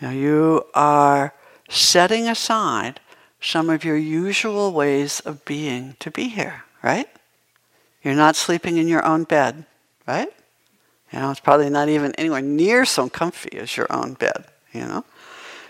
Now, 0.00 0.10
you 0.10 0.64
are 0.74 1.32
setting 1.74 2.28
aside 2.28 3.00
some 3.40 3.68
of 3.68 3.84
your 3.84 3.96
usual 3.96 4.72
ways 4.72 5.20
of 5.20 5.44
being 5.44 5.96
to 5.98 6.10
be 6.10 6.28
here, 6.28 6.64
right? 6.82 7.08
You're 8.02 8.14
not 8.14 8.36
sleeping 8.36 8.78
in 8.78 8.88
your 8.88 9.04
own 9.04 9.24
bed, 9.24 9.66
right? 10.06 10.28
You 11.12 11.18
know, 11.18 11.30
it's 11.30 11.40
probably 11.40 11.70
not 11.70 11.88
even 11.88 12.14
anywhere 12.14 12.40
near 12.40 12.84
so 12.84 13.08
comfy 13.08 13.58
as 13.58 13.76
your 13.76 13.86
own 13.90 14.14
bed, 14.14 14.46
you 14.72 14.80
know? 14.80 15.04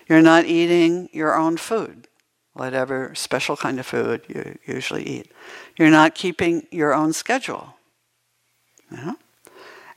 You're 0.09 0.23
not 0.23 0.45
eating 0.45 1.09
your 1.13 1.35
own 1.37 1.57
food, 1.57 2.07
whatever 2.53 3.15
special 3.15 3.57
kind 3.57 3.81
of 3.81 3.87
food 3.87 4.23
you 4.29 4.59
usually 4.67 5.03
eat. 5.03 5.33
You're 5.77 5.91
not 5.91 6.15
keeping 6.15 6.67
your 6.71 6.95
own 6.95 7.13
schedule, 7.13 7.77
you 8.91 8.99
know? 8.99 9.17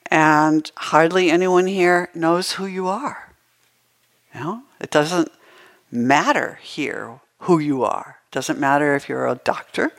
And 0.10 0.72
hardly 0.78 1.30
anyone 1.30 1.68
here 1.68 2.10
knows 2.16 2.54
who 2.54 2.66
you 2.66 2.88
are. 2.88 3.34
You 4.34 4.40
know, 4.40 4.62
it 4.80 4.90
doesn't 4.90 5.32
matter 5.92 6.60
here 6.62 7.20
who 7.40 7.60
you 7.60 7.84
are. 7.84 8.18
Doesn't 8.32 8.60
matter 8.60 8.96
if 8.96 9.08
you're 9.08 9.28
a 9.28 9.36
doctor 9.36 9.92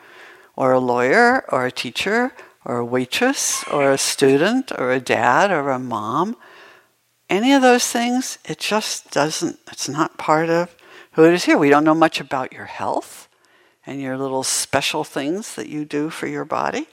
or 0.56 0.72
a 0.72 0.80
lawyer 0.80 1.44
or 1.52 1.66
a 1.66 1.72
teacher 1.72 2.32
or 2.64 2.78
a 2.78 2.84
waitress 2.84 3.64
or 3.68 3.92
a 3.92 3.98
student 3.98 4.72
or 4.78 4.90
a 4.90 5.00
dad 5.00 5.50
or 5.50 5.70
a 5.70 5.78
mom. 5.78 6.36
Any 7.30 7.52
of 7.52 7.62
those 7.62 7.86
things, 7.86 8.38
it 8.44 8.58
just 8.58 9.10
doesn't, 9.10 9.58
it's 9.70 9.88
not 9.88 10.18
part 10.18 10.50
of 10.50 10.74
who 11.12 11.24
it 11.24 11.34
is 11.34 11.44
here. 11.44 11.58
We 11.58 11.70
don't 11.70 11.84
know 11.84 11.94
much 11.94 12.20
about 12.20 12.52
your 12.52 12.66
health 12.66 13.28
and 13.86 14.00
your 14.00 14.18
little 14.18 14.42
special 14.42 15.04
things 15.04 15.54
that 15.54 15.68
you 15.68 15.84
do 15.84 16.10
for 16.10 16.26
your 16.26 16.44
body, 16.44 16.86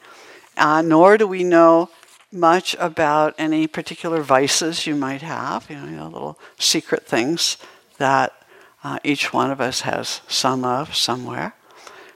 uh, 0.57 0.81
nor 0.81 1.17
do 1.17 1.27
we 1.27 1.43
know 1.43 1.89
much 2.31 2.75
about 2.79 3.35
any 3.37 3.67
particular 3.67 4.21
vices 4.21 4.87
you 4.87 4.95
might 4.95 5.21
have, 5.21 5.69
you 5.69 5.75
know, 5.75 5.85
you 5.85 5.91
know 5.91 6.07
little 6.07 6.39
secret 6.57 7.05
things 7.05 7.57
that 7.97 8.33
uh, 8.85 8.99
each 9.03 9.33
one 9.33 9.49
of 9.49 9.59
us 9.59 9.81
has 9.81 10.21
some 10.27 10.63
of 10.63 10.95
somewhere. 10.95 11.55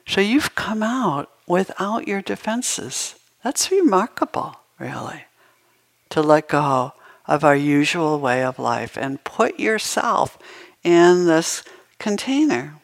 So 0.06 0.22
you've 0.22 0.54
come 0.54 0.84
out 0.84 1.32
without 1.48 2.08
your 2.08 2.22
defenses. 2.22 3.16
That's 3.44 3.72
remarkable, 3.72 4.56
really, 4.78 5.24
to 6.12 6.22
let 6.22 6.48
go 6.48 6.94
of 7.26 7.44
our 7.44 7.56
usual 7.56 8.20
way 8.20 8.44
of 8.44 8.60
life 8.60 8.98
and 8.98 9.24
put 9.24 9.60
yourself 9.60 10.38
in 10.84 11.26
this 11.26 11.64
container. 11.98 12.76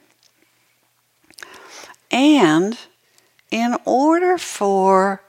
And 2.09 2.79
in 3.51 3.77
order 3.85 4.39
for 4.39 5.21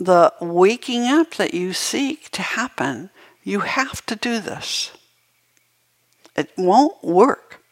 the 0.00 0.32
waking 0.40 1.08
up 1.08 1.34
that 1.34 1.52
you 1.52 1.74
seek 1.74 2.30
to 2.30 2.40
happen, 2.40 3.10
you 3.44 3.60
have 3.60 4.04
to 4.06 4.16
do 4.16 4.40
this. 4.40 4.92
It 6.36 6.50
won't 6.56 7.02
work. 7.02 7.62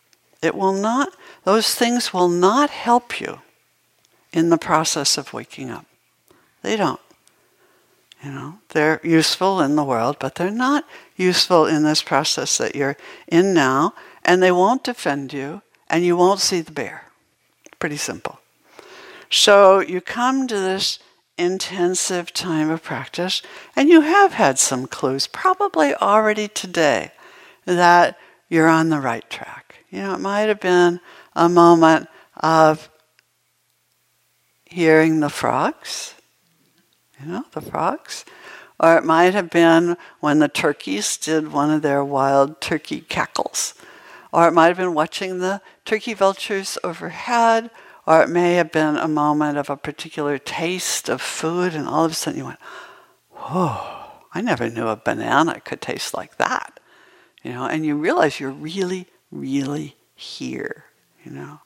It 0.42 0.54
will 0.54 0.72
not, 0.72 1.10
those 1.44 1.74
things 1.74 2.12
will 2.12 2.28
not 2.28 2.70
help 2.70 3.20
you 3.20 3.40
in 4.32 4.48
the 4.48 4.58
process 4.58 5.18
of 5.18 5.32
waking 5.32 5.70
up. 5.70 5.86
They 6.62 6.76
don't. 6.76 7.00
You 8.22 8.30
know, 8.32 8.58
they're 8.70 9.00
useful 9.02 9.60
in 9.60 9.76
the 9.76 9.84
world, 9.84 10.16
but 10.20 10.34
they're 10.34 10.50
not 10.50 10.84
useful 11.16 11.66
in 11.66 11.84
this 11.84 12.02
process 12.02 12.58
that 12.58 12.76
you're 12.76 12.96
in 13.26 13.54
now, 13.54 13.94
and 14.22 14.42
they 14.42 14.52
won't 14.52 14.84
defend 14.84 15.32
you, 15.32 15.62
and 15.88 16.04
you 16.04 16.16
won't 16.16 16.40
see 16.40 16.60
the 16.60 16.72
bear. 16.72 17.06
Pretty 17.78 17.96
simple. 17.96 18.38
So 19.30 19.80
you 19.80 20.02
come 20.02 20.46
to 20.48 20.54
this 20.54 20.98
intensive 21.38 22.34
time 22.34 22.68
of 22.68 22.82
practice, 22.82 23.40
and 23.74 23.88
you 23.88 24.02
have 24.02 24.34
had 24.34 24.58
some 24.58 24.86
clues, 24.86 25.26
probably 25.26 25.94
already 25.94 26.46
today, 26.46 27.12
that 27.64 28.18
you're 28.50 28.68
on 28.68 28.90
the 28.90 29.00
right 29.00 29.28
track. 29.30 29.76
You 29.90 30.02
know, 30.02 30.14
it 30.14 30.20
might 30.20 30.48
have 30.48 30.60
been 30.60 31.00
a 31.34 31.48
moment 31.48 32.08
of 32.36 32.90
hearing 34.64 35.20
the 35.20 35.30
frogs, 35.30 36.14
you 37.18 37.26
know, 37.26 37.44
the 37.52 37.60
frogs. 37.60 38.26
Or 38.78 38.96
it 38.96 39.04
might 39.04 39.34
have 39.34 39.50
been 39.50 39.96
when 40.20 40.38
the 40.38 40.48
turkeys 40.48 41.16
did 41.16 41.52
one 41.52 41.70
of 41.70 41.82
their 41.82 42.04
wild 42.04 42.60
turkey 42.60 43.02
cackles. 43.02 43.74
Or 44.32 44.48
it 44.48 44.52
might 44.52 44.68
have 44.68 44.76
been 44.76 44.94
watching 44.94 45.38
the 45.38 45.60
turkey 45.84 46.14
vultures 46.14 46.76
overhead. 46.82 47.70
Or 48.06 48.22
it 48.22 48.30
may 48.30 48.54
have 48.54 48.72
been 48.72 48.96
a 48.96 49.06
moment 49.06 49.58
of 49.58 49.70
a 49.70 49.76
particular 49.76 50.38
taste 50.38 51.08
of 51.08 51.20
food, 51.20 51.74
and 51.74 51.86
all 51.86 52.04
of 52.04 52.12
a 52.12 52.14
sudden 52.14 52.38
you 52.38 52.46
went, 52.46 52.58
Whoa, 53.30 53.80
I 54.32 54.40
never 54.40 54.68
knew 54.68 54.88
a 54.88 54.96
banana 54.96 55.60
could 55.60 55.80
taste 55.80 56.14
like 56.14 56.38
that 56.38 56.79
you 57.42 57.52
know, 57.52 57.66
and 57.66 57.84
you 57.84 57.96
realize 57.96 58.38
you're 58.38 58.50
really, 58.50 59.06
really 59.30 59.96
here, 60.14 60.84
you 61.24 61.32
know. 61.32 61.60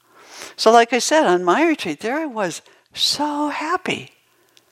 So, 0.56 0.70
like 0.70 0.92
I 0.92 0.98
said, 0.98 1.26
on 1.26 1.44
my 1.44 1.66
retreat, 1.66 2.00
there 2.00 2.18
I 2.18 2.26
was 2.26 2.62
so 2.92 3.48
happy. 3.48 4.12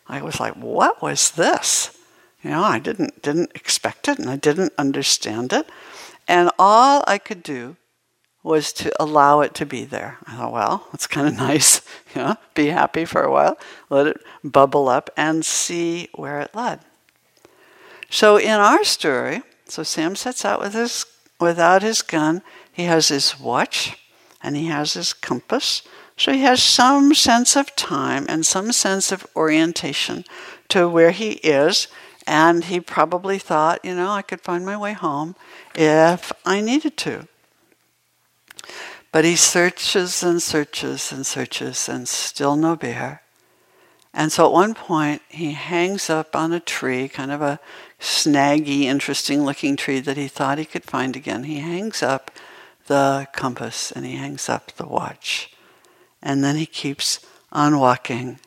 I 0.08 0.22
was 0.22 0.38
like, 0.40 0.54
what 0.54 1.02
was 1.02 1.32
this? 1.32 1.96
You 2.42 2.50
know, 2.50 2.62
I 2.62 2.78
didn't 2.78 3.22
didn't 3.22 3.52
expect 3.54 4.08
it 4.08 4.18
and 4.18 4.28
I 4.28 4.36
didn't 4.36 4.72
understand 4.76 5.52
it. 5.52 5.68
And 6.28 6.50
all 6.58 7.04
I 7.06 7.18
could 7.18 7.42
do 7.42 7.76
was 8.42 8.72
to 8.72 8.92
allow 9.00 9.40
it 9.40 9.54
to 9.54 9.66
be 9.66 9.84
there. 9.84 10.18
I 10.26 10.36
thought, 10.36 10.52
well, 10.52 10.88
it's 10.92 11.06
kind 11.06 11.28
of 11.28 11.36
nice, 11.36 11.80
you 12.14 12.22
know, 12.22 12.36
be 12.54 12.66
happy 12.66 13.04
for 13.04 13.22
a 13.22 13.30
while, 13.30 13.56
let 13.90 14.06
it 14.06 14.20
bubble 14.42 14.88
up 14.88 15.10
and 15.16 15.44
see 15.44 16.08
where 16.14 16.40
it 16.40 16.54
led. 16.54 16.80
So 18.10 18.36
in 18.36 18.50
our 18.50 18.84
story, 18.84 19.42
so 19.72 19.82
Sam 19.82 20.16
sets 20.16 20.44
out 20.44 20.60
with 20.60 20.74
his, 20.74 21.06
without 21.40 21.80
his 21.80 22.02
gun. 22.02 22.42
He 22.70 22.84
has 22.84 23.08
his 23.08 23.40
watch 23.40 23.96
and 24.42 24.54
he 24.54 24.66
has 24.66 24.92
his 24.92 25.14
compass. 25.14 25.80
So 26.14 26.30
he 26.30 26.42
has 26.42 26.62
some 26.62 27.14
sense 27.14 27.56
of 27.56 27.74
time 27.74 28.26
and 28.28 28.44
some 28.44 28.72
sense 28.72 29.10
of 29.12 29.26
orientation 29.34 30.24
to 30.68 30.90
where 30.90 31.10
he 31.10 31.32
is. 31.36 31.88
And 32.26 32.64
he 32.64 32.80
probably 32.80 33.38
thought, 33.38 33.82
you 33.82 33.94
know, 33.94 34.10
I 34.10 34.20
could 34.20 34.42
find 34.42 34.66
my 34.66 34.76
way 34.76 34.92
home 34.92 35.36
if 35.74 36.32
I 36.44 36.60
needed 36.60 36.98
to. 36.98 37.26
But 39.10 39.24
he 39.24 39.36
searches 39.36 40.22
and 40.22 40.42
searches 40.42 41.10
and 41.10 41.24
searches 41.24 41.88
and 41.88 42.06
still 42.06 42.56
no 42.56 42.76
bear. 42.76 43.22
And 44.14 44.30
so 44.30 44.46
at 44.46 44.52
one 44.52 44.74
point, 44.74 45.22
he 45.28 45.52
hangs 45.52 46.10
up 46.10 46.36
on 46.36 46.52
a 46.52 46.60
tree, 46.60 47.08
kind 47.08 47.32
of 47.32 47.40
a 47.40 47.58
snaggy, 48.02 48.82
interesting 48.82 49.44
looking 49.44 49.76
tree 49.76 50.00
that 50.00 50.16
he 50.16 50.26
thought 50.26 50.58
he 50.58 50.64
could 50.64 50.84
find 50.84 51.14
again. 51.14 51.44
He 51.44 51.60
hangs 51.60 52.02
up 52.02 52.32
the 52.88 53.28
compass 53.32 53.92
and 53.92 54.04
he 54.04 54.16
hangs 54.16 54.48
up 54.48 54.72
the 54.72 54.86
watch. 54.86 55.54
And 56.20 56.42
then 56.42 56.56
he 56.56 56.66
keeps 56.66 57.24
on 57.52 57.78
walking. 57.78 58.40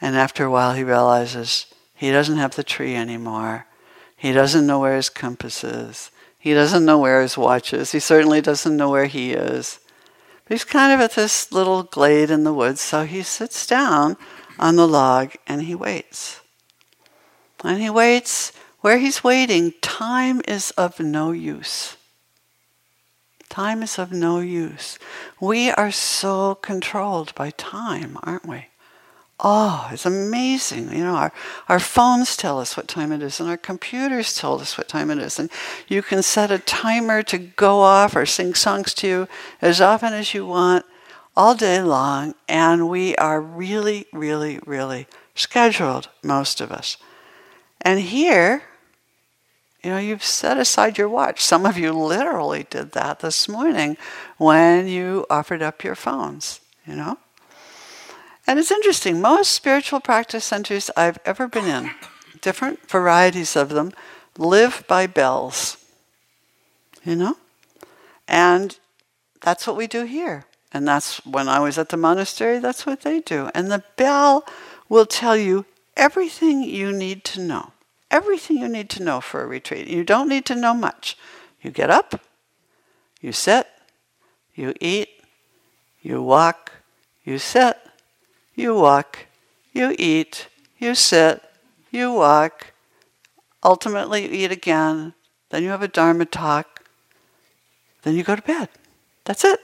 And 0.00 0.16
after 0.16 0.44
a 0.44 0.50
while, 0.50 0.72
he 0.72 0.82
realizes 0.82 1.66
he 1.94 2.10
doesn't 2.10 2.38
have 2.38 2.56
the 2.56 2.64
tree 2.64 2.96
anymore. 2.96 3.66
He 4.16 4.32
doesn't 4.32 4.66
know 4.66 4.80
where 4.80 4.96
his 4.96 5.10
compass 5.10 5.62
is. 5.62 6.10
He 6.38 6.54
doesn't 6.54 6.84
know 6.84 6.98
where 6.98 7.20
his 7.20 7.36
watch 7.36 7.74
is. 7.74 7.92
He 7.92 8.00
certainly 8.00 8.40
doesn't 8.40 8.76
know 8.76 8.90
where 8.90 9.06
he 9.06 9.32
is. 9.32 9.80
But 10.44 10.54
he's 10.54 10.64
kind 10.64 10.92
of 10.94 11.00
at 11.00 11.12
this 11.12 11.52
little 11.52 11.82
glade 11.82 12.30
in 12.30 12.44
the 12.44 12.54
woods, 12.54 12.80
so 12.80 13.04
he 13.04 13.22
sits 13.22 13.66
down 13.66 14.16
on 14.58 14.76
the 14.76 14.88
log 14.88 15.34
and 15.46 15.62
he 15.62 15.74
waits. 15.74 16.40
And 17.62 17.82
he 17.82 17.90
waits. 17.90 18.52
Where 18.80 18.98
he's 18.98 19.24
waiting, 19.24 19.74
time 19.80 20.40
is 20.46 20.70
of 20.72 21.00
no 21.00 21.32
use. 21.32 21.96
Time 23.48 23.82
is 23.82 23.98
of 23.98 24.12
no 24.12 24.40
use. 24.40 24.98
We 25.40 25.70
are 25.70 25.90
so 25.90 26.54
controlled 26.56 27.34
by 27.34 27.50
time, 27.50 28.18
aren't 28.22 28.46
we? 28.46 28.66
Oh, 29.40 29.88
it's 29.92 30.04
amazing. 30.04 30.92
You 30.92 31.04
know, 31.04 31.14
our, 31.14 31.32
our 31.68 31.78
phones 31.78 32.36
tell 32.36 32.60
us 32.60 32.76
what 32.76 32.88
time 32.88 33.12
it 33.12 33.22
is, 33.22 33.40
and 33.40 33.48
our 33.48 33.56
computers 33.56 34.36
tell 34.36 34.60
us 34.60 34.76
what 34.76 34.88
time 34.88 35.10
it 35.10 35.18
is. 35.18 35.38
And 35.38 35.50
you 35.86 36.02
can 36.02 36.22
set 36.22 36.50
a 36.50 36.58
timer 36.58 37.22
to 37.24 37.38
go 37.38 37.80
off 37.80 38.16
or 38.16 38.26
sing 38.26 38.54
songs 38.54 38.94
to 38.94 39.06
you 39.08 39.28
as 39.62 39.80
often 39.80 40.12
as 40.12 40.34
you 40.34 40.44
want 40.44 40.84
all 41.36 41.54
day 41.54 41.80
long. 41.80 42.34
And 42.48 42.88
we 42.88 43.14
are 43.16 43.40
really, 43.40 44.06
really, 44.12 44.58
really 44.66 45.06
scheduled, 45.34 46.08
most 46.22 46.60
of 46.60 46.72
us. 46.72 46.96
And 47.80 48.00
here, 48.00 48.62
you 49.82 49.90
know, 49.90 49.98
you've 49.98 50.24
set 50.24 50.58
aside 50.58 50.98
your 50.98 51.08
watch. 51.08 51.42
Some 51.42 51.64
of 51.64 51.78
you 51.78 51.92
literally 51.92 52.66
did 52.68 52.92
that 52.92 53.20
this 53.20 53.48
morning 53.48 53.96
when 54.36 54.88
you 54.88 55.24
offered 55.30 55.62
up 55.62 55.84
your 55.84 55.94
phones, 55.94 56.60
you 56.86 56.94
know? 56.94 57.18
And 58.46 58.58
it's 58.58 58.70
interesting, 58.70 59.20
most 59.20 59.52
spiritual 59.52 60.00
practice 60.00 60.44
centers 60.44 60.90
I've 60.96 61.18
ever 61.24 61.46
been 61.46 61.66
in, 61.66 61.90
different 62.40 62.88
varieties 62.88 63.56
of 63.56 63.68
them, 63.68 63.92
live 64.36 64.84
by 64.88 65.06
bells. 65.06 65.76
You 67.04 67.14
know? 67.14 67.36
And 68.26 68.78
that's 69.40 69.66
what 69.66 69.76
we 69.76 69.86
do 69.86 70.04
here. 70.04 70.44
And 70.72 70.86
that's 70.86 71.24
when 71.24 71.48
I 71.48 71.60
was 71.60 71.78
at 71.78 71.88
the 71.88 71.96
monastery, 71.96 72.58
that's 72.58 72.84
what 72.84 73.02
they 73.02 73.20
do. 73.20 73.50
And 73.54 73.70
the 73.70 73.84
bell 73.96 74.44
will 74.88 75.06
tell 75.06 75.36
you 75.36 75.64
everything 75.98 76.62
you 76.62 76.92
need 76.92 77.24
to 77.24 77.40
know. 77.40 77.72
Everything 78.10 78.58
you 78.58 78.68
need 78.68 78.88
to 78.90 79.02
know 79.02 79.20
for 79.20 79.42
a 79.42 79.46
retreat. 79.46 79.88
You 79.88 80.04
don't 80.04 80.28
need 80.28 80.46
to 80.46 80.54
know 80.54 80.72
much. 80.72 81.18
You 81.60 81.70
get 81.70 81.90
up, 81.90 82.22
you 83.20 83.32
sit, 83.32 83.66
you 84.54 84.72
eat, 84.80 85.08
you 86.00 86.22
walk, 86.22 86.72
you 87.24 87.38
sit, 87.38 87.76
you 88.54 88.74
walk, 88.74 89.26
you 89.72 89.94
eat, 89.98 90.48
you 90.78 90.94
sit, 90.94 91.42
you 91.90 92.12
walk, 92.12 92.72
ultimately 93.62 94.24
you 94.24 94.44
eat 94.44 94.52
again, 94.52 95.14
then 95.50 95.62
you 95.62 95.70
have 95.70 95.82
a 95.82 95.88
Dharma 95.88 96.24
talk, 96.24 96.84
then 98.02 98.14
you 98.14 98.22
go 98.22 98.36
to 98.36 98.42
bed. 98.42 98.68
That's 99.24 99.44
it. 99.44 99.60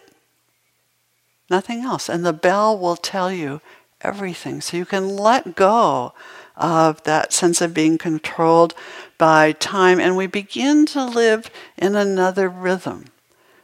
Nothing 1.48 1.82
else. 1.82 2.09
And 2.09 2.26
the 2.26 2.32
bell 2.32 2.76
will 2.76 2.96
tell 2.96 3.32
you 3.32 3.61
everything. 4.04 4.60
So 4.60 4.76
you 4.76 4.84
can 4.84 5.16
let 5.16 5.54
go 5.54 6.12
of 6.56 7.02
that 7.04 7.32
sense 7.32 7.60
of 7.60 7.74
being 7.74 7.98
controlled 7.98 8.74
by 9.18 9.52
time 9.52 9.98
and 9.98 10.16
we 10.16 10.26
begin 10.26 10.86
to 10.86 11.04
live 11.04 11.50
in 11.76 11.96
another 11.96 12.48
rhythm. 12.48 13.06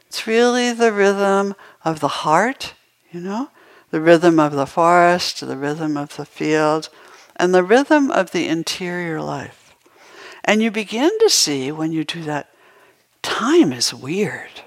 It's 0.07 0.27
really 0.27 0.73
the 0.73 0.91
rhythm 0.91 1.55
of 1.85 1.99
the 1.99 2.07
heart, 2.07 2.73
you 3.11 3.21
know? 3.21 3.49
the 3.91 4.01
rhythm 4.01 4.39
of 4.39 4.53
the 4.53 4.65
forest, 4.65 5.45
the 5.45 5.57
rhythm 5.57 5.95
of 5.97 6.15
the 6.15 6.25
field, 6.25 6.89
and 7.35 7.53
the 7.53 7.63
rhythm 7.63 8.09
of 8.09 8.31
the 8.31 8.47
interior 8.47 9.21
life. 9.21 9.75
And 10.43 10.63
you 10.63 10.71
begin 10.71 11.11
to 11.19 11.29
see 11.29 11.71
when 11.71 11.91
you 11.91 12.03
do 12.03 12.23
that, 12.23 12.49
time 13.21 13.71
is 13.71 13.93
weird. 13.93 14.61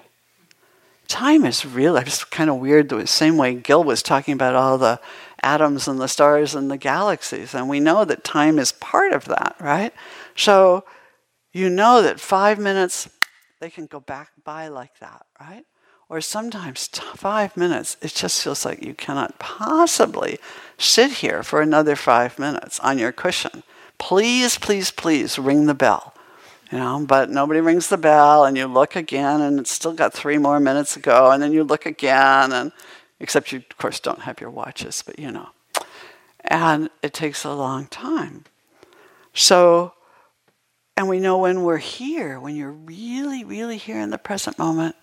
Time 1.08 1.44
is 1.44 1.66
real. 1.66 1.96
It's 1.98 2.22
kind 2.24 2.50
of 2.50 2.56
weird 2.56 2.90
the 2.90 3.06
same 3.06 3.36
way 3.36 3.54
Gil 3.54 3.82
was 3.82 4.02
talking 4.02 4.34
about 4.34 4.54
all 4.54 4.78
the 4.78 5.00
atoms 5.44 5.86
and 5.86 6.00
the 6.00 6.08
stars 6.08 6.54
and 6.54 6.70
the 6.70 6.76
galaxies. 6.76 7.54
And 7.54 7.68
we 7.68 7.80
know 7.80 8.04
that 8.04 8.24
time 8.24 8.58
is 8.58 8.72
part 8.72 9.12
of 9.12 9.26
that, 9.26 9.56
right? 9.60 9.92
So 10.36 10.84
you 11.52 11.68
know 11.70 12.02
that 12.02 12.20
five 12.20 12.58
minutes, 12.58 13.08
they 13.60 13.70
can 13.70 13.86
go 13.86 14.00
back 14.00 14.30
by 14.44 14.68
like 14.68 14.98
that, 15.00 15.26
right? 15.40 15.64
or 16.08 16.20
sometimes 16.20 16.86
five 17.16 17.56
minutes, 17.56 17.96
it 18.02 18.14
just 18.14 18.42
feels 18.42 18.64
like 18.64 18.82
you 18.82 18.94
cannot 18.94 19.38
possibly 19.38 20.38
sit 20.78 21.10
here 21.10 21.42
for 21.42 21.60
another 21.60 21.96
five 21.96 22.38
minutes 22.38 22.78
on 22.80 22.98
your 22.98 23.12
cushion. 23.12 23.62
Please, 23.98 24.58
please, 24.58 24.90
please 24.90 25.38
ring 25.38 25.66
the 25.66 25.74
bell. 25.74 26.14
You 26.70 26.78
know, 26.78 27.04
but 27.06 27.30
nobody 27.30 27.60
rings 27.60 27.88
the 27.88 27.98
bell, 27.98 28.44
and 28.44 28.56
you 28.56 28.66
look 28.66 28.96
again, 28.96 29.40
and 29.40 29.60
it's 29.60 29.70
still 29.70 29.92
got 29.92 30.12
three 30.12 30.38
more 30.38 30.58
minutes 30.58 30.94
to 30.94 31.00
go, 31.00 31.30
and 31.30 31.42
then 31.42 31.52
you 31.52 31.62
look 31.62 31.86
again, 31.86 32.52
and 32.52 32.72
except 33.20 33.52
you, 33.52 33.58
of 33.58 33.76
course, 33.76 34.00
don't 34.00 34.20
have 34.20 34.40
your 34.40 34.50
watches, 34.50 35.02
but 35.04 35.18
you 35.18 35.30
know. 35.30 35.48
And 36.44 36.90
it 37.02 37.14
takes 37.14 37.44
a 37.44 37.54
long 37.54 37.86
time. 37.86 38.44
So, 39.32 39.94
and 40.96 41.08
we 41.08 41.18
know 41.18 41.38
when 41.38 41.62
we're 41.62 41.78
here, 41.78 42.38
when 42.38 42.54
you're 42.54 42.70
really, 42.70 43.44
really 43.44 43.78
here 43.78 44.00
in 44.00 44.10
the 44.10 44.18
present 44.18 44.58
moment, 44.58 44.94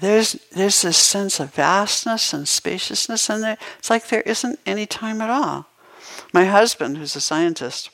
there's 0.00 0.32
there's 0.52 0.82
this 0.82 0.96
sense 0.96 1.38
of 1.40 1.54
vastness 1.54 2.32
and 2.32 2.48
spaciousness 2.48 3.30
in 3.30 3.40
there. 3.40 3.58
It's 3.78 3.90
like 3.90 4.08
there 4.08 4.22
isn't 4.22 4.58
any 4.66 4.86
time 4.86 5.20
at 5.20 5.30
all. 5.30 5.66
My 6.32 6.44
husband, 6.44 6.98
who's 6.98 7.16
a 7.16 7.20
scientist, 7.20 7.90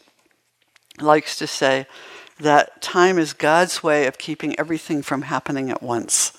likes 0.98 1.36
to 1.38 1.46
say 1.46 1.86
that 2.38 2.80
time 2.80 3.18
is 3.18 3.32
God's 3.32 3.82
way 3.82 4.06
of 4.06 4.18
keeping 4.18 4.58
everything 4.58 5.02
from 5.02 5.22
happening 5.22 5.70
at 5.70 5.82
once. 5.82 6.32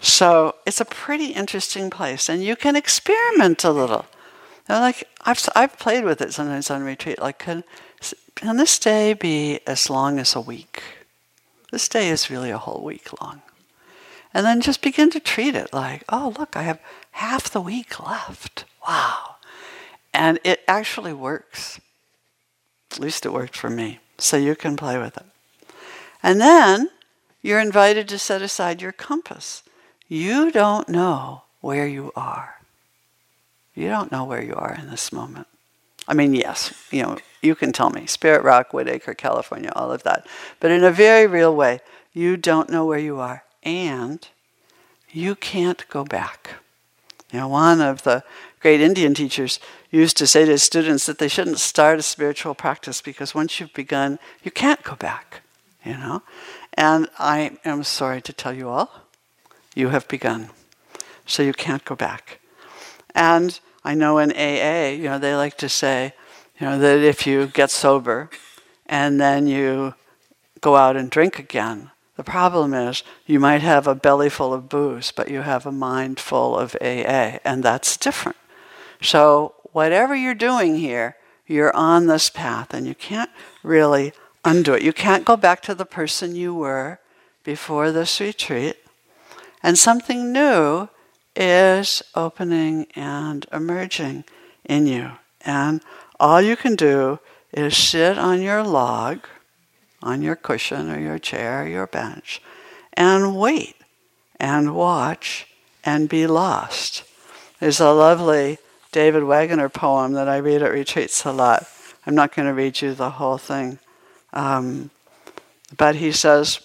So 0.00 0.56
it's 0.66 0.80
a 0.80 0.84
pretty 0.84 1.28
interesting 1.28 1.90
place, 1.90 2.28
and 2.28 2.44
you 2.44 2.56
can 2.56 2.76
experiment 2.76 3.64
a 3.64 3.70
little. 3.70 4.06
Like 4.68 5.08
I've 5.22 5.48
I've 5.54 5.78
played 5.78 6.04
with 6.04 6.20
it 6.20 6.32
sometimes 6.32 6.70
on 6.70 6.82
retreat. 6.82 7.20
Like, 7.20 7.38
can 7.38 7.64
can 8.34 8.56
this 8.56 8.78
day 8.78 9.14
be 9.14 9.60
as 9.66 9.88
long 9.88 10.18
as 10.18 10.34
a 10.34 10.40
week? 10.40 10.82
This 11.72 11.88
day 11.88 12.08
is 12.08 12.30
really 12.30 12.50
a 12.50 12.58
whole 12.58 12.82
week 12.82 13.20
long. 13.20 13.42
And 14.32 14.44
then 14.44 14.60
just 14.60 14.82
begin 14.82 15.10
to 15.10 15.20
treat 15.20 15.54
it 15.54 15.72
like, 15.72 16.04
oh, 16.10 16.34
look, 16.38 16.56
I 16.56 16.62
have 16.62 16.78
half 17.12 17.50
the 17.50 17.60
week 17.60 17.98
left. 18.06 18.66
Wow. 18.86 19.36
And 20.12 20.38
it 20.44 20.60
actually 20.68 21.14
works. 21.14 21.80
At 22.92 23.00
least 23.00 23.24
it 23.24 23.32
worked 23.32 23.56
for 23.56 23.70
me. 23.70 23.98
So 24.18 24.36
you 24.36 24.54
can 24.54 24.76
play 24.76 24.98
with 24.98 25.16
it. 25.16 25.26
And 26.22 26.40
then 26.40 26.90
you're 27.42 27.60
invited 27.60 28.08
to 28.08 28.18
set 28.18 28.42
aside 28.42 28.82
your 28.82 28.92
compass. 28.92 29.62
You 30.08 30.50
don't 30.50 30.88
know 30.88 31.42
where 31.60 31.86
you 31.86 32.12
are. 32.14 32.60
You 33.74 33.88
don't 33.88 34.12
know 34.12 34.24
where 34.24 34.42
you 34.42 34.54
are 34.54 34.74
in 34.74 34.88
this 34.88 35.12
moment. 35.12 35.46
I 36.08 36.14
mean, 36.14 36.34
yes, 36.34 36.72
you 36.90 37.02
know, 37.02 37.18
you 37.42 37.54
can 37.54 37.72
tell 37.72 37.90
me, 37.90 38.06
Spirit 38.06 38.44
Rock, 38.44 38.70
Woodacre, 38.70 39.16
California, 39.16 39.72
all 39.74 39.90
of 39.90 40.04
that. 40.04 40.26
But 40.60 40.70
in 40.70 40.84
a 40.84 40.90
very 40.90 41.26
real 41.26 41.54
way, 41.54 41.80
you 42.12 42.36
don't 42.36 42.70
know 42.70 42.86
where 42.86 42.98
you 42.98 43.18
are 43.18 43.44
and 43.62 44.26
you 45.10 45.34
can't 45.34 45.86
go 45.88 46.04
back. 46.04 46.54
You 47.32 47.40
know, 47.40 47.48
one 47.48 47.80
of 47.80 48.02
the 48.04 48.22
great 48.60 48.80
Indian 48.80 49.14
teachers 49.14 49.58
used 49.90 50.16
to 50.18 50.26
say 50.26 50.44
to 50.44 50.52
his 50.52 50.62
students 50.62 51.06
that 51.06 51.18
they 51.18 51.28
shouldn't 51.28 51.58
start 51.58 51.98
a 51.98 52.02
spiritual 52.02 52.54
practice 52.54 53.00
because 53.02 53.34
once 53.34 53.58
you've 53.58 53.74
begun, 53.74 54.18
you 54.42 54.50
can't 54.50 54.82
go 54.84 54.94
back, 54.94 55.42
you 55.84 55.92
know? 55.92 56.22
And 56.74 57.08
I 57.18 57.58
am 57.64 57.82
sorry 57.82 58.22
to 58.22 58.32
tell 58.32 58.52
you 58.52 58.68
all, 58.68 59.05
you 59.76 59.90
have 59.90 60.08
begun. 60.08 60.50
So 61.26 61.44
you 61.44 61.52
can't 61.52 61.84
go 61.84 61.94
back. 61.94 62.40
And 63.14 63.60
I 63.84 63.94
know 63.94 64.18
in 64.18 64.32
AA, 64.32 64.90
you 64.90 65.04
know, 65.04 65.18
they 65.18 65.36
like 65.36 65.56
to 65.58 65.68
say, 65.68 66.14
you 66.58 66.66
know, 66.66 66.78
that 66.78 66.98
if 66.98 67.26
you 67.26 67.46
get 67.46 67.70
sober 67.70 68.30
and 68.86 69.20
then 69.20 69.46
you 69.46 69.94
go 70.60 70.74
out 70.74 70.96
and 70.96 71.10
drink 71.10 71.38
again, 71.38 71.90
the 72.16 72.24
problem 72.24 72.72
is 72.72 73.04
you 73.26 73.38
might 73.38 73.60
have 73.60 73.86
a 73.86 73.94
belly 73.94 74.30
full 74.30 74.54
of 74.54 74.68
booze, 74.68 75.12
but 75.12 75.30
you 75.30 75.42
have 75.42 75.66
a 75.66 75.72
mind 75.72 76.18
full 76.18 76.56
of 76.56 76.74
AA, 76.80 77.38
and 77.44 77.62
that's 77.62 77.98
different. 77.98 78.38
So, 79.02 79.54
whatever 79.72 80.16
you're 80.16 80.34
doing 80.34 80.76
here, 80.76 81.16
you're 81.46 81.76
on 81.76 82.06
this 82.06 82.30
path 82.30 82.72
and 82.72 82.86
you 82.86 82.94
can't 82.94 83.30
really 83.62 84.14
undo 84.44 84.72
it. 84.72 84.82
You 84.82 84.94
can't 84.94 85.26
go 85.26 85.36
back 85.36 85.60
to 85.62 85.74
the 85.74 85.84
person 85.84 86.34
you 86.34 86.54
were 86.54 86.98
before 87.44 87.92
this 87.92 88.18
retreat. 88.18 88.78
And 89.62 89.78
something 89.78 90.32
new 90.32 90.88
is 91.34 92.02
opening 92.14 92.86
and 92.94 93.46
emerging 93.52 94.24
in 94.64 94.86
you. 94.86 95.12
And 95.42 95.82
all 96.18 96.40
you 96.40 96.56
can 96.56 96.76
do 96.76 97.18
is 97.52 97.76
sit 97.76 98.18
on 98.18 98.42
your 98.42 98.62
log, 98.62 99.20
on 100.02 100.22
your 100.22 100.36
cushion 100.36 100.90
or 100.90 100.98
your 100.98 101.18
chair 101.18 101.62
or 101.62 101.68
your 101.68 101.86
bench, 101.86 102.40
and 102.94 103.36
wait 103.36 103.76
and 104.38 104.74
watch 104.74 105.46
and 105.84 106.08
be 106.08 106.26
lost. 106.26 107.04
There's 107.60 107.80
a 107.80 107.90
lovely 107.90 108.58
David 108.92 109.24
Wagoner 109.24 109.68
poem 109.68 110.12
that 110.12 110.28
I 110.28 110.38
read 110.38 110.62
at 110.62 110.72
retreats 110.72 111.24
a 111.24 111.32
lot. 111.32 111.66
I'm 112.06 112.14
not 112.14 112.34
going 112.34 112.46
to 112.46 112.54
read 112.54 112.80
you 112.80 112.94
the 112.94 113.10
whole 113.10 113.38
thing. 113.38 113.78
Um, 114.32 114.90
but 115.76 115.96
he 115.96 116.12
says, 116.12 116.60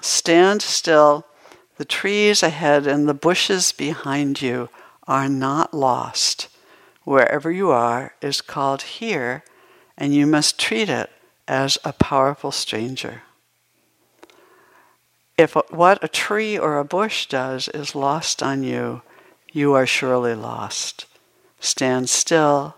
Stand 0.00 0.62
still, 0.62 1.26
the 1.80 1.86
trees 1.86 2.42
ahead 2.42 2.86
and 2.86 3.08
the 3.08 3.14
bushes 3.14 3.72
behind 3.72 4.42
you 4.42 4.68
are 5.08 5.30
not 5.30 5.72
lost. 5.72 6.46
Wherever 7.04 7.50
you 7.50 7.70
are 7.70 8.12
is 8.20 8.42
called 8.42 8.82
here, 8.82 9.42
and 9.96 10.14
you 10.14 10.26
must 10.26 10.60
treat 10.60 10.90
it 10.90 11.08
as 11.48 11.78
a 11.82 11.94
powerful 11.94 12.52
stranger. 12.52 13.22
If 15.38 15.54
what 15.70 16.04
a 16.04 16.08
tree 16.08 16.58
or 16.58 16.78
a 16.78 16.84
bush 16.84 17.24
does 17.24 17.66
is 17.68 17.94
lost 17.94 18.42
on 18.42 18.62
you, 18.62 19.00
you 19.50 19.72
are 19.72 19.86
surely 19.86 20.34
lost. 20.34 21.06
Stand 21.60 22.10
still. 22.10 22.74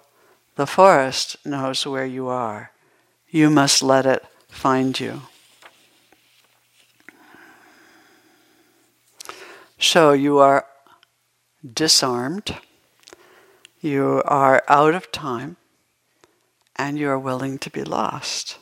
The 0.54 0.68
forest 0.68 1.38
knows 1.44 1.84
where 1.84 2.06
you 2.06 2.28
are. 2.28 2.70
You 3.28 3.50
must 3.50 3.82
let 3.82 4.06
it 4.06 4.24
find 4.48 5.00
you. 5.00 5.22
So 9.82 10.12
you 10.12 10.38
are 10.38 10.64
disarmed, 11.74 12.56
you 13.80 14.22
are 14.24 14.62
out 14.68 14.94
of 14.94 15.10
time, 15.10 15.56
and 16.76 16.96
you 16.96 17.08
are 17.08 17.18
willing 17.18 17.58
to 17.58 17.68
be 17.68 17.82
lost. 17.82 18.58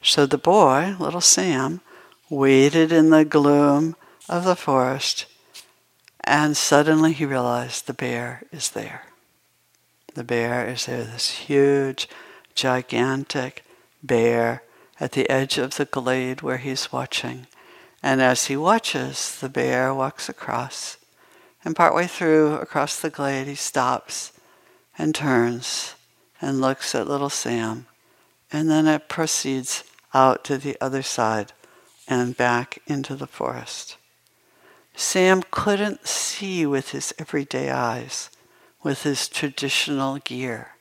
So 0.00 0.26
the 0.26 0.38
boy, 0.38 0.94
little 1.00 1.20
Sam, 1.20 1.80
waited 2.30 2.92
in 2.92 3.10
the 3.10 3.24
gloom 3.24 3.96
of 4.28 4.44
the 4.44 4.54
forest, 4.54 5.26
and 6.22 6.56
suddenly 6.56 7.12
he 7.12 7.26
realized 7.26 7.88
the 7.88 7.92
bear 7.92 8.44
is 8.52 8.70
there. 8.70 9.06
The 10.14 10.24
bear 10.24 10.68
is 10.68 10.86
there, 10.86 11.02
this 11.02 11.30
huge, 11.30 12.08
gigantic 12.54 13.64
bear 14.04 14.62
at 15.00 15.12
the 15.12 15.28
edge 15.28 15.58
of 15.58 15.74
the 15.74 15.84
glade 15.84 16.42
where 16.42 16.58
he's 16.58 16.92
watching. 16.92 17.48
And 18.04 18.20
as 18.20 18.48
he 18.48 18.56
watches, 18.58 19.38
the 19.40 19.48
bear 19.48 19.94
walks 19.94 20.28
across. 20.28 20.98
And 21.64 21.74
partway 21.74 22.06
through, 22.06 22.56
across 22.56 23.00
the 23.00 23.08
glade, 23.08 23.46
he 23.46 23.54
stops 23.54 24.30
and 24.98 25.14
turns 25.14 25.94
and 26.38 26.60
looks 26.60 26.94
at 26.94 27.08
little 27.08 27.30
Sam. 27.30 27.86
And 28.52 28.68
then 28.68 28.86
it 28.86 29.08
proceeds 29.08 29.84
out 30.12 30.44
to 30.44 30.58
the 30.58 30.76
other 30.82 31.00
side 31.00 31.54
and 32.06 32.36
back 32.36 32.78
into 32.86 33.16
the 33.16 33.26
forest. 33.26 33.96
Sam 34.94 35.42
couldn't 35.50 36.06
see 36.06 36.66
with 36.66 36.90
his 36.90 37.14
everyday 37.18 37.70
eyes, 37.70 38.28
with 38.82 39.04
his 39.04 39.28
traditional 39.28 40.18
gear. 40.18 40.72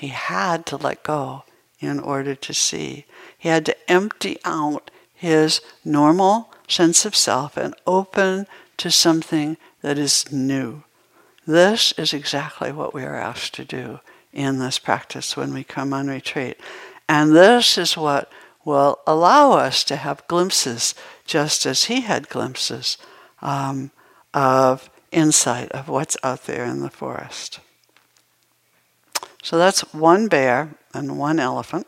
He 0.00 0.08
had 0.08 0.66
to 0.66 0.76
let 0.76 1.04
go 1.04 1.44
in 1.78 2.00
order 2.00 2.34
to 2.34 2.52
see. 2.52 3.06
He 3.38 3.48
had 3.48 3.64
to 3.66 3.90
empty 3.90 4.38
out 4.44 4.90
his 5.18 5.60
normal 5.84 6.47
sense 6.68 7.04
of 7.04 7.16
self 7.16 7.56
and 7.56 7.74
open 7.86 8.46
to 8.76 8.90
something 8.90 9.56
that 9.82 9.98
is 9.98 10.30
new. 10.30 10.84
This 11.46 11.92
is 11.92 12.12
exactly 12.12 12.72
what 12.72 12.94
we 12.94 13.02
are 13.02 13.16
asked 13.16 13.54
to 13.54 13.64
do 13.64 14.00
in 14.32 14.58
this 14.58 14.78
practice 14.78 15.36
when 15.36 15.54
we 15.54 15.64
come 15.64 15.92
on 15.92 16.08
retreat. 16.08 16.58
And 17.08 17.34
this 17.34 17.78
is 17.78 17.96
what 17.96 18.30
will 18.64 18.98
allow 19.06 19.52
us 19.52 19.82
to 19.84 19.96
have 19.96 20.26
glimpses, 20.28 20.94
just 21.24 21.64
as 21.64 21.84
he 21.84 22.02
had 22.02 22.28
glimpses 22.28 22.98
um, 23.40 23.90
of 24.34 24.90
insight 25.10 25.72
of 25.72 25.88
what's 25.88 26.18
out 26.22 26.44
there 26.44 26.66
in 26.66 26.80
the 26.80 26.90
forest. 26.90 27.60
So 29.42 29.56
that's 29.56 29.94
one 29.94 30.28
bear 30.28 30.74
and 30.92 31.18
one 31.18 31.40
elephant. 31.40 31.86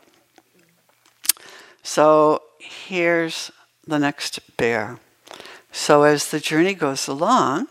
So 1.83 2.41
here's 2.57 3.51
the 3.91 3.99
next 3.99 4.39
bear. 4.57 4.99
So 5.71 6.03
as 6.03 6.31
the 6.31 6.39
journey 6.39 6.73
goes 6.73 7.07
along, 7.07 7.67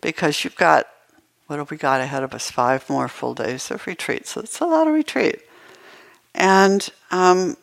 because 0.00 0.42
you've 0.42 0.56
got, 0.56 0.86
what 1.46 1.58
have 1.58 1.70
we 1.70 1.76
got 1.76 2.00
ahead 2.00 2.22
of 2.22 2.34
us? 2.34 2.50
Five 2.50 2.88
more 2.88 3.08
full 3.08 3.34
days 3.34 3.70
of 3.70 3.86
retreat. 3.86 4.26
So 4.26 4.40
it's 4.40 4.60
a 4.60 4.66
lot 4.66 4.88
of 4.88 4.94
retreat. 4.94 5.42
And 6.34 6.88
um, 7.10 7.56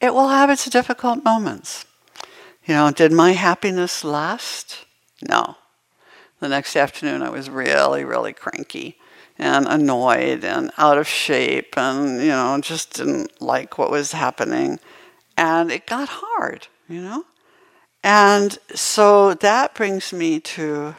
it 0.00 0.12
will 0.12 0.28
have 0.28 0.50
its 0.50 0.68
difficult 0.68 1.24
moments. 1.24 1.84
You 2.66 2.74
know, 2.74 2.90
did 2.90 3.12
my 3.12 3.32
happiness 3.32 4.04
last? 4.04 4.84
No. 5.26 5.56
The 6.40 6.48
next 6.48 6.76
afternoon, 6.76 7.22
I 7.22 7.30
was 7.30 7.50
really, 7.50 8.04
really 8.04 8.32
cranky 8.32 8.96
and 9.38 9.66
annoyed 9.66 10.44
and 10.44 10.70
out 10.78 10.98
of 10.98 11.08
shape 11.08 11.76
and, 11.76 12.20
you 12.20 12.28
know, 12.28 12.58
just 12.60 12.94
didn't 12.94 13.40
like 13.40 13.78
what 13.78 13.90
was 13.90 14.12
happening. 14.12 14.78
And 15.36 15.70
it 15.70 15.86
got 15.86 16.08
hard, 16.10 16.66
you 16.88 17.02
know? 17.02 17.24
And 18.02 18.58
so 18.74 19.34
that 19.34 19.74
brings 19.74 20.12
me 20.12 20.40
to 20.40 20.96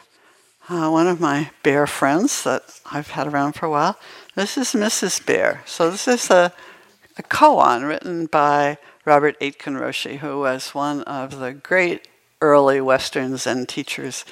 uh, 0.68 0.88
one 0.88 1.08
of 1.08 1.20
my 1.20 1.50
bear 1.62 1.86
friends 1.86 2.44
that 2.44 2.62
I've 2.92 3.08
had 3.08 3.26
around 3.26 3.54
for 3.54 3.66
a 3.66 3.70
while. 3.70 3.98
This 4.34 4.56
is 4.56 4.72
Mrs. 4.72 5.24
Bear. 5.24 5.62
So 5.66 5.90
this 5.90 6.06
is 6.06 6.30
a, 6.30 6.52
a 7.18 7.22
koan 7.22 7.88
written 7.88 8.26
by 8.26 8.78
Robert 9.04 9.36
Aitken 9.40 9.74
Roshi, 9.74 10.18
who 10.18 10.40
was 10.40 10.74
one 10.74 11.02
of 11.02 11.40
the 11.40 11.52
great 11.52 12.06
early 12.40 12.80
Western 12.80 13.36
Zen 13.36 13.66
teachers. 13.66 14.24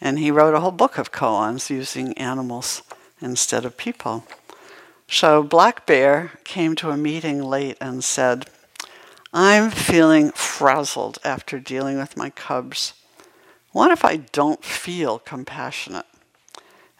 And 0.00 0.18
he 0.18 0.30
wrote 0.30 0.54
a 0.54 0.60
whole 0.60 0.72
book 0.72 0.98
of 0.98 1.12
koans 1.12 1.70
using 1.70 2.16
animals 2.18 2.82
instead 3.20 3.64
of 3.64 3.76
people. 3.76 4.24
So 5.08 5.42
Black 5.42 5.86
Bear 5.86 6.32
came 6.44 6.74
to 6.76 6.90
a 6.90 6.96
meeting 6.96 7.42
late 7.42 7.76
and 7.80 8.02
said, 8.02 8.46
I'm 9.36 9.72
feeling 9.72 10.30
frazzled 10.30 11.18
after 11.24 11.58
dealing 11.58 11.98
with 11.98 12.16
my 12.16 12.30
cubs. 12.30 12.92
What 13.72 13.90
if 13.90 14.04
I 14.04 14.18
don't 14.18 14.64
feel 14.64 15.18
compassionate? 15.18 16.06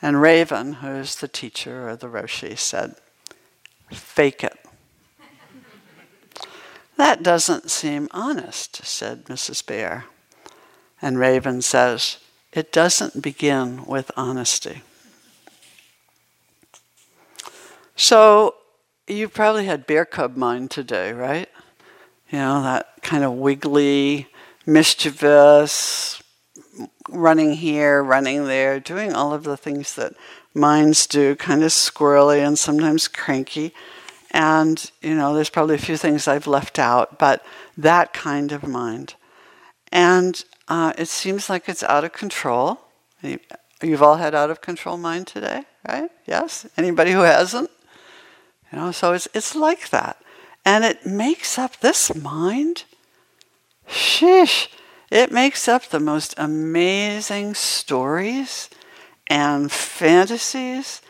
And 0.03 0.21
Raven, 0.21 0.75
who's 0.75 1.15
the 1.15 1.29
teacher 1.29 1.89
or 1.89 1.95
the 1.95 2.09
Roshi, 2.09 2.59
said, 2.59 2.97
Fake 3.93 4.43
it. 4.43 4.59
that 6.97 7.23
doesn't 7.23 7.71
seem 7.71 8.09
honest, 8.11 8.85
said 8.85 9.27
Mrs. 9.27 9.65
Bear. 9.65 10.07
And 11.01 11.21
Raven 11.21 11.63
says, 11.63 12.19
It 12.53 12.73
doesn't 12.73 13.23
begin 13.23 13.85
with 13.85 14.11
honesty. 14.17 14.83
So 17.95 18.57
you 19.07 19.29
probably 19.29 19.67
had 19.67 19.87
bear 19.87 20.05
cub 20.05 20.37
mind 20.37 20.73
today, 20.73 21.13
right? 21.13 21.49
You 22.35 22.41
know, 22.41 22.63
that 22.65 23.01
kind 23.03 23.23
of 23.23 23.35
wiggly, 23.35 24.27
mischievous, 24.67 26.21
running 27.09 27.53
here, 27.53 28.03
running 28.03 28.47
there, 28.47 28.81
doing 28.81 29.13
all 29.13 29.33
of 29.33 29.45
the 29.45 29.57
things 29.57 29.95
that 29.95 30.15
minds 30.53 31.07
do, 31.07 31.37
kind 31.37 31.63
of 31.63 31.71
squirrely 31.71 32.45
and 32.45 32.59
sometimes 32.59 33.07
cranky. 33.07 33.73
And, 34.33 34.91
you 35.01 35.15
know, 35.15 35.33
there's 35.33 35.49
probably 35.49 35.77
a 35.77 35.79
few 35.87 35.97
things 35.97 36.27
I've 36.27 36.49
left 36.49 36.81
out, 36.81 37.21
but 37.21 37.47
that 37.79 38.13
kind 38.13 38.51
of 38.51 38.67
mind. 38.67 39.15
And 39.93 40.45
uh, 40.67 40.93
it 40.99 41.07
seems 41.07 41.49
like 41.49 41.69
it's 41.69 41.85
out 41.85 42.03
of 42.03 42.13
control. 42.15 42.81
You've 43.81 44.03
all 44.03 44.17
had 44.17 44.35
out 44.35 44.51
of 44.51 44.61
control 44.61 44.97
mind 44.97 45.29
today, 45.29 45.67
right? 45.87 46.11
Yes? 46.27 46.67
Anybody 46.77 47.13
who 47.13 47.21
hasn't? 47.21 47.71
You 48.73 48.79
know, 48.79 48.91
so 48.91 49.13
it's, 49.13 49.29
it's 49.35 49.55
like 49.55 49.91
that. 49.91 50.17
And 50.65 50.85
it 50.85 51.05
makes 51.05 51.59
up 51.59 51.81
this 51.81 52.15
mind. 52.15 52.85
Sheesh. 53.89 54.69
It 55.11 55.31
makes 55.31 55.69
up 55.69 55.87
the 55.87 56.01
most 56.01 56.35
amazing 56.39 57.55
stories 57.55 58.69
and 59.29 59.71
fantasies, 59.71 61.03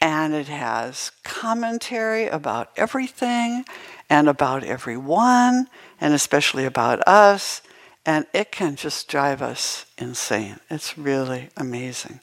and 0.00 0.34
it 0.34 0.48
has 0.48 1.12
commentary 1.24 2.26
about 2.26 2.70
everything 2.76 3.64
and 4.10 4.28
about 4.28 4.62
everyone, 4.62 5.68
and 6.00 6.12
especially 6.12 6.64
about 6.64 7.06
us, 7.08 7.62
and 8.04 8.26
it 8.32 8.52
can 8.52 8.76
just 8.76 9.08
drive 9.08 9.42
us 9.42 9.86
insane. 9.96 10.60
It's 10.68 10.98
really 10.98 11.48
amazing. 11.56 12.20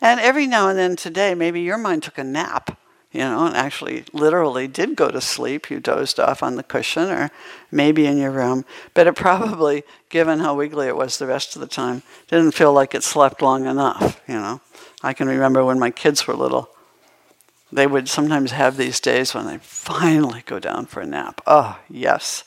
And 0.00 0.20
every 0.20 0.46
now 0.46 0.68
and 0.68 0.78
then 0.78 0.96
today, 0.96 1.34
maybe 1.34 1.60
your 1.60 1.78
mind 1.78 2.02
took 2.02 2.18
a 2.18 2.24
nap 2.24 2.76
you 3.12 3.20
know, 3.20 3.46
and 3.46 3.54
actually 3.54 4.04
literally 4.12 4.66
did 4.66 4.96
go 4.96 5.10
to 5.10 5.20
sleep. 5.20 5.70
You 5.70 5.80
dozed 5.80 6.18
off 6.18 6.42
on 6.42 6.56
the 6.56 6.62
cushion 6.62 7.10
or 7.10 7.30
maybe 7.70 8.06
in 8.06 8.16
your 8.16 8.30
room. 8.30 8.64
But 8.94 9.06
it 9.06 9.14
probably, 9.14 9.84
given 10.08 10.40
how 10.40 10.56
wiggly 10.56 10.88
it 10.88 10.96
was 10.96 11.18
the 11.18 11.26
rest 11.26 11.54
of 11.54 11.60
the 11.60 11.68
time, 11.68 12.02
didn't 12.28 12.54
feel 12.54 12.72
like 12.72 12.94
it 12.94 13.04
slept 13.04 13.42
long 13.42 13.66
enough, 13.66 14.20
you 14.26 14.34
know. 14.34 14.60
I 15.02 15.12
can 15.12 15.28
remember 15.28 15.64
when 15.64 15.78
my 15.78 15.90
kids 15.90 16.26
were 16.26 16.34
little, 16.34 16.70
they 17.70 17.86
would 17.86 18.08
sometimes 18.08 18.52
have 18.52 18.76
these 18.76 19.00
days 19.00 19.34
when 19.34 19.46
they 19.46 19.58
finally 19.58 20.42
go 20.46 20.58
down 20.58 20.86
for 20.86 21.00
a 21.00 21.06
nap. 21.06 21.40
Oh, 21.46 21.78
yes. 21.88 22.44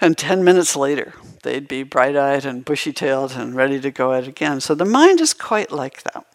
And 0.00 0.18
10 0.18 0.44
minutes 0.44 0.76
later, 0.76 1.14
they'd 1.42 1.68
be 1.68 1.82
bright 1.82 2.16
eyed 2.16 2.44
and 2.44 2.64
bushy 2.64 2.92
tailed 2.92 3.32
and 3.32 3.54
ready 3.54 3.80
to 3.80 3.90
go 3.90 4.12
out 4.12 4.26
again. 4.26 4.60
So 4.60 4.74
the 4.74 4.84
mind 4.84 5.20
is 5.20 5.34
quite 5.34 5.72
like 5.72 6.02
that. 6.04 6.26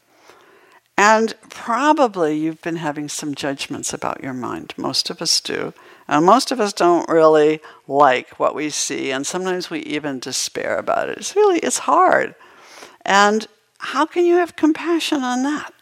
And 0.97 1.35
probably 1.49 2.37
you've 2.37 2.61
been 2.61 2.77
having 2.77 3.07
some 3.07 3.35
judgments 3.35 3.93
about 3.93 4.23
your 4.23 4.33
mind. 4.33 4.73
Most 4.77 5.11
of 5.11 5.21
us 5.21 5.39
do. 5.39 5.73
And 6.07 6.25
most 6.25 6.51
of 6.51 6.59
us 6.59 6.73
don't 6.73 7.07
really 7.07 7.59
like 7.87 8.39
what 8.39 8.55
we 8.55 8.69
see, 8.69 9.11
and 9.11 9.27
sometimes 9.27 9.69
we 9.69 9.79
even 9.79 10.19
despair 10.19 10.77
about 10.77 11.09
it. 11.09 11.17
It's 11.17 11.35
really, 11.35 11.59
it's 11.59 11.79
hard. 11.79 12.33
And 13.05 13.45
how 13.79 14.05
can 14.05 14.25
you 14.25 14.35
have 14.35 14.55
compassion 14.55 15.21
on 15.21 15.43
that? 15.43 15.73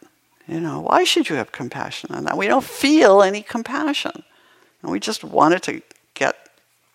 You 0.46 0.60
know, 0.60 0.80
why 0.80 1.04
should 1.04 1.28
you 1.28 1.36
have 1.36 1.52
compassion 1.52 2.12
on 2.12 2.24
that? 2.24 2.36
We 2.36 2.48
don't 2.48 2.64
feel 2.64 3.22
any 3.22 3.42
compassion. 3.42 4.22
And 4.82 4.90
we 4.90 5.00
just 5.00 5.24
want 5.24 5.54
it 5.54 5.62
to 5.64 5.82
get 6.14 6.36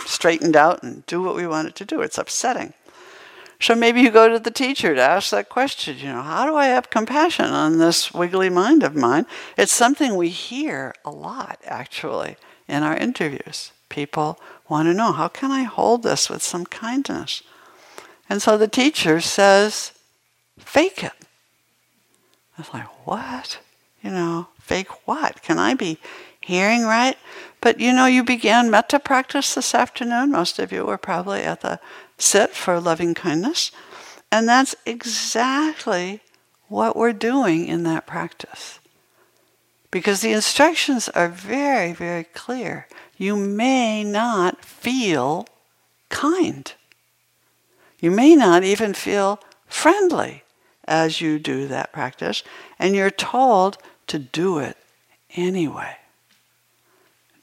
straightened 0.06 0.56
out 0.56 0.84
and 0.84 1.06
do 1.06 1.22
what 1.22 1.36
we 1.36 1.48
want 1.48 1.68
it 1.68 1.76
to 1.76 1.86
do. 1.86 2.02
It's 2.02 2.18
upsetting. 2.18 2.74
So 3.62 3.76
maybe 3.76 4.02
you 4.02 4.10
go 4.10 4.28
to 4.28 4.40
the 4.40 4.50
teacher 4.50 4.96
to 4.96 5.02
ask 5.02 5.30
that 5.30 5.50
question, 5.50 6.00
you 6.00 6.08
know, 6.08 6.24
how 6.24 6.48
do 6.48 6.56
I 6.56 6.66
have 6.66 6.90
compassion 6.90 7.46
on 7.46 7.78
this 7.78 8.12
wiggly 8.12 8.50
mind 8.50 8.82
of 8.82 8.96
mine? 8.96 9.28
It's 9.56 9.72
something 9.72 10.16
we 10.16 10.30
hear 10.30 10.96
a 11.06 11.12
lot, 11.12 11.60
actually, 11.66 12.38
in 12.68 12.82
our 12.82 12.98
interviews. 12.98 13.72
People 13.88 14.40
want 14.68 14.88
to 14.88 14.96
know, 14.96 15.12
how 15.12 15.28
can 15.28 15.52
I 15.52 15.64
hold 15.64 16.02
this 16.02 16.28
with 16.28 16.42
some 16.42 16.66
kindness? 16.66 17.44
And 18.28 18.42
so 18.42 18.58
the 18.58 18.68
teacher 18.68 19.22
says, 19.22 19.92
fake 20.58 21.04
it. 21.04 21.14
I 22.58 22.62
was 22.62 22.74
like, 22.74 23.08
what? 23.08 23.60
You 24.02 24.10
know, 24.10 24.48
fake 24.60 25.08
what? 25.08 25.44
Can 25.44 25.60
I 25.60 25.76
be 25.76 26.00
hearing 26.40 26.84
right? 26.84 27.18
But 27.62 27.80
you 27.80 27.94
know, 27.94 28.08
you 28.08 28.24
began 28.24 28.72
metta 28.72 29.00
practice 29.00 29.54
this 29.54 29.76
afternoon. 29.76 30.32
Most 30.32 30.58
of 30.58 30.72
you 30.72 30.84
were 30.86 30.98
probably 30.98 31.42
at 31.42 31.62
the 31.62 31.80
sit 32.22 32.52
for 32.52 32.80
loving 32.80 33.14
kindness. 33.14 33.72
And 34.32 34.48
that's 34.48 34.76
exactly 34.86 36.22
what 36.68 36.96
we're 36.96 37.14
doing 37.14 37.68
in 37.68 37.84
that 37.84 38.08
practice. 38.08 38.80
Because 39.90 40.22
the 40.22 40.32
instructions 40.32 41.10
are 41.10 41.28
very, 41.28 41.92
very 41.92 42.24
clear. 42.24 42.88
You 43.18 43.36
may 43.36 44.04
not 44.04 44.64
feel 44.64 45.48
kind. 46.10 46.74
You 48.00 48.10
may 48.10 48.36
not 48.36 48.64
even 48.64 48.94
feel 48.94 49.40
friendly 49.68 50.44
as 50.86 51.22
you 51.22 51.40
do 51.40 51.68
that 51.68 51.92
practice, 51.92 52.42
and 52.80 52.96
you're 52.96 53.12
told 53.12 53.78
to 54.08 54.18
do 54.18 54.60
it 54.60 54.78
anyway. 55.36 55.98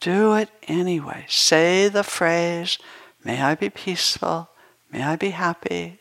Do 0.01 0.35
it 0.35 0.49
anyway. 0.67 1.27
Say 1.29 1.89
the 1.89 2.03
phrase, 2.03 2.79
May 3.25 3.43
I 3.43 3.55
be 3.55 3.69
peaceful, 3.69 4.49
may 4.93 5.03
I 5.03 5.17
be 5.17 5.31
happy, 5.31 5.99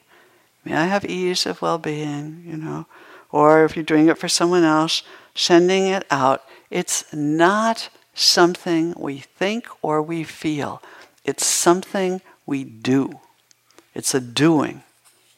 may 0.63 0.76
I 0.76 0.86
have 0.86 1.06
ease 1.06 1.45
of 1.45 1.62
well 1.62 1.78
being, 1.78 2.43
you 2.45 2.58
know. 2.58 2.86
Or 3.32 3.65
if 3.65 3.76
you're 3.76 3.84
doing 3.84 4.08
it 4.08 4.17
for 4.17 4.30
someone 4.30 4.63
else, 4.63 5.04
sending 5.36 5.88
it 5.88 6.06
out. 6.10 6.43
It's 6.69 7.06
not 7.13 7.89
something 8.13 8.93
we 8.97 9.19
think 9.19 9.67
or 9.82 10.02
we 10.02 10.23
feel, 10.23 10.82
it's 11.23 11.45
something 11.45 12.21
we 12.45 12.63
do. 12.63 13.19
It's 13.93 14.13
a 14.13 14.21
doing, 14.21 14.84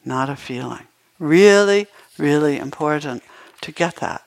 not 0.04 0.28
a 0.28 0.36
feeling. 0.36 0.86
Really, 1.18 1.86
really 2.18 2.58
important 2.58 3.22
to 3.62 3.72
get 3.72 3.96
that. 3.96 4.22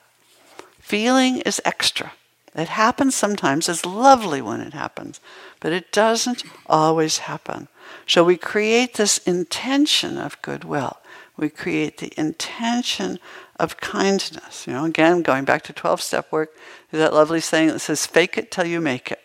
Feeling 0.78 1.38
is 1.40 1.60
extra. 1.64 2.12
It 2.54 2.68
happens 2.68 3.14
sometimes. 3.14 3.68
It's 3.68 3.84
lovely 3.84 4.40
when 4.40 4.60
it 4.60 4.74
happens, 4.74 5.20
but 5.60 5.72
it 5.72 5.90
doesn't 5.90 6.44
always 6.66 7.18
happen. 7.18 7.68
So 8.06 8.24
we 8.24 8.36
create 8.36 8.94
this 8.94 9.18
intention 9.18 10.18
of 10.18 10.40
goodwill. 10.42 10.98
We 11.36 11.48
create 11.48 11.98
the 11.98 12.12
intention 12.16 13.18
of 13.58 13.78
kindness. 13.78 14.66
You 14.66 14.74
know, 14.74 14.84
again, 14.84 15.22
going 15.22 15.44
back 15.44 15.62
to 15.64 15.72
12 15.72 16.00
step 16.00 16.30
work, 16.30 16.54
that 16.90 17.14
lovely 17.14 17.40
saying 17.40 17.68
that 17.68 17.80
says, 17.80 18.06
fake 18.06 18.38
it 18.38 18.50
till 18.50 18.66
you 18.66 18.80
make 18.80 19.10
it. 19.10 19.24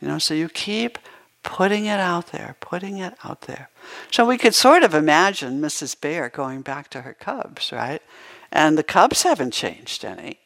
You 0.00 0.08
know, 0.08 0.18
so 0.18 0.34
you 0.34 0.48
keep 0.48 0.98
putting 1.42 1.86
it 1.86 1.98
out 2.00 2.28
there, 2.28 2.56
putting 2.60 2.98
it 2.98 3.14
out 3.24 3.42
there. 3.42 3.68
So 4.10 4.24
we 4.24 4.38
could 4.38 4.54
sort 4.54 4.82
of 4.82 4.94
imagine 4.94 5.60
Mrs. 5.60 6.00
Bear 6.00 6.28
going 6.28 6.62
back 6.62 6.90
to 6.90 7.02
her 7.02 7.14
cubs, 7.14 7.72
right? 7.72 8.02
And 8.52 8.78
the 8.78 8.82
cubs 8.82 9.22
haven't 9.22 9.52
changed 9.52 10.04
any 10.04 10.38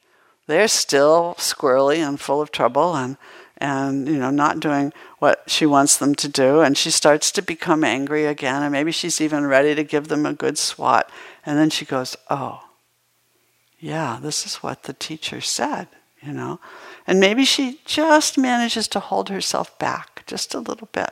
they're 0.47 0.69
still 0.69 1.35
squirrely 1.39 2.07
and 2.07 2.21
full 2.21 2.43
of 2.43 2.51
trouble 2.51 2.95
and 2.95 3.17
and 3.59 4.09
you 4.09 4.19
know 4.19 4.31
not 4.31 4.61
doing 4.61 4.93
what 5.19 5.43
she 5.47 5.67
wants 5.67 5.97
them 5.97 6.15
to 6.17 6.29
do. 6.29 6.61
And 6.61 6.77
she 6.77 6.91
starts 6.91 7.31
to 7.33 7.43
become 7.43 7.85
angry 7.85 8.27
again 8.27 8.63
and 8.63 8.73
maybe 8.73 8.93
she's 8.93 9.21
even 9.21 9.47
ready 9.47 9.75
to 9.75 9.85
give 9.85 10.09
them 10.09 10.27
a 10.27 10.33
good 10.33 10.59
swat. 10.59 11.11
And 11.47 11.59
then 11.59 11.71
she 11.71 11.85
goes 11.85 12.17
oh 12.31 12.69
yeah 13.79 14.19
this 14.21 14.47
is 14.47 14.57
what 14.57 14.85
the 14.85 14.93
teacher 14.93 15.41
said 15.41 15.89
you 16.21 16.33
know? 16.33 16.59
And 17.07 17.21
maybe 17.21 17.45
she 17.45 17.81
just 17.85 18.39
manages 18.39 18.89
to 18.89 19.01
hold 19.01 19.29
herself 19.29 19.79
back 19.79 20.25
just 20.27 20.55
a 20.55 20.61
little 20.61 20.89
bit 20.93 21.11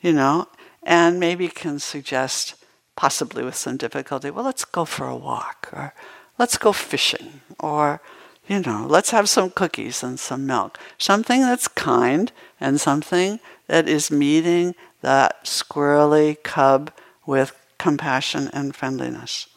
you 0.00 0.12
know? 0.12 0.46
And 0.82 1.18
maybe 1.18 1.48
can 1.48 1.78
suggest 1.78 2.54
possibly 2.96 3.44
with 3.44 3.54
some 3.54 3.76
difficulty 3.76 4.30
well 4.30 4.44
let's 4.44 4.64
go 4.64 4.84
for 4.84 5.06
a 5.06 5.16
walk 5.16 5.68
or 5.72 5.94
let's 6.38 6.58
go 6.58 6.72
fishing 6.72 7.40
or 7.58 8.00
you 8.48 8.60
know, 8.60 8.86
let's 8.88 9.10
have 9.10 9.28
some 9.28 9.50
cookies 9.50 10.02
and 10.02 10.18
some 10.18 10.46
milk. 10.46 10.78
Something 10.96 11.42
that's 11.42 11.68
kind 11.68 12.32
and 12.60 12.80
something 12.80 13.40
that 13.66 13.88
is 13.88 14.10
meeting 14.10 14.74
that 15.02 15.44
squirrely 15.44 16.42
cub 16.42 16.90
with 17.26 17.52
compassion 17.78 18.48
and 18.52 18.74
friendliness. 18.74 19.48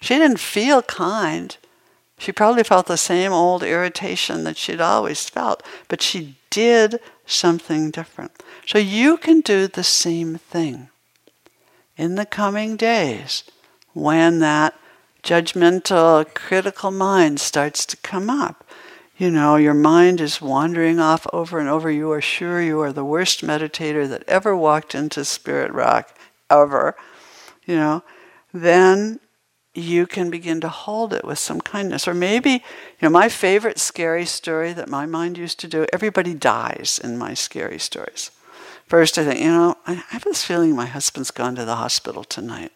She 0.00 0.16
didn't 0.16 0.40
feel 0.40 0.82
kind. 0.82 1.56
She 2.18 2.32
probably 2.32 2.62
felt 2.62 2.86
the 2.86 2.96
same 2.96 3.32
old 3.32 3.62
irritation 3.62 4.44
that 4.44 4.56
she'd 4.56 4.80
always 4.80 5.28
felt, 5.28 5.62
but 5.88 6.00
she 6.00 6.36
did 6.50 7.00
something 7.26 7.90
different. 7.90 8.32
So 8.66 8.78
you 8.78 9.16
can 9.16 9.40
do 9.40 9.66
the 9.66 9.84
same 9.84 10.36
thing 10.36 10.88
in 11.96 12.14
the 12.14 12.26
coming 12.26 12.76
days 12.76 13.44
when 13.92 14.38
that 14.38 14.74
judgmental, 15.26 16.24
critical 16.34 16.92
mind 16.92 17.40
starts 17.40 17.84
to 17.84 17.96
come 17.96 18.30
up. 18.30 18.64
You 19.18 19.30
know, 19.30 19.56
your 19.56 19.74
mind 19.74 20.20
is 20.20 20.40
wandering 20.40 21.00
off 21.00 21.26
over 21.32 21.58
and 21.58 21.68
over. 21.68 21.90
You 21.90 22.12
are 22.12 22.20
sure 22.20 22.62
you 22.62 22.80
are 22.80 22.92
the 22.92 23.04
worst 23.04 23.44
meditator 23.44 24.08
that 24.08 24.22
ever 24.28 24.56
walked 24.56 24.94
into 24.94 25.24
Spirit 25.24 25.72
Rock, 25.72 26.16
ever. 26.48 26.94
You 27.64 27.74
know, 27.74 28.04
then 28.54 29.18
you 29.74 30.06
can 30.06 30.30
begin 30.30 30.60
to 30.60 30.68
hold 30.68 31.12
it 31.12 31.24
with 31.24 31.40
some 31.40 31.60
kindness. 31.60 32.06
Or 32.06 32.14
maybe, 32.14 32.50
you 32.50 32.60
know, 33.02 33.10
my 33.10 33.28
favorite 33.28 33.80
scary 33.80 34.26
story 34.26 34.72
that 34.74 34.88
my 34.88 35.06
mind 35.06 35.38
used 35.38 35.58
to 35.60 35.68
do, 35.68 35.86
everybody 35.92 36.34
dies 36.34 37.00
in 37.02 37.18
my 37.18 37.34
scary 37.34 37.80
stories. 37.80 38.30
First, 38.86 39.18
I 39.18 39.24
think, 39.24 39.40
you 39.40 39.48
know, 39.48 39.76
I 39.88 39.94
have 39.94 40.22
this 40.22 40.44
feeling 40.44 40.76
my 40.76 40.86
husband's 40.86 41.32
gone 41.32 41.56
to 41.56 41.64
the 41.64 41.76
hospital 41.76 42.22
tonight. 42.22 42.70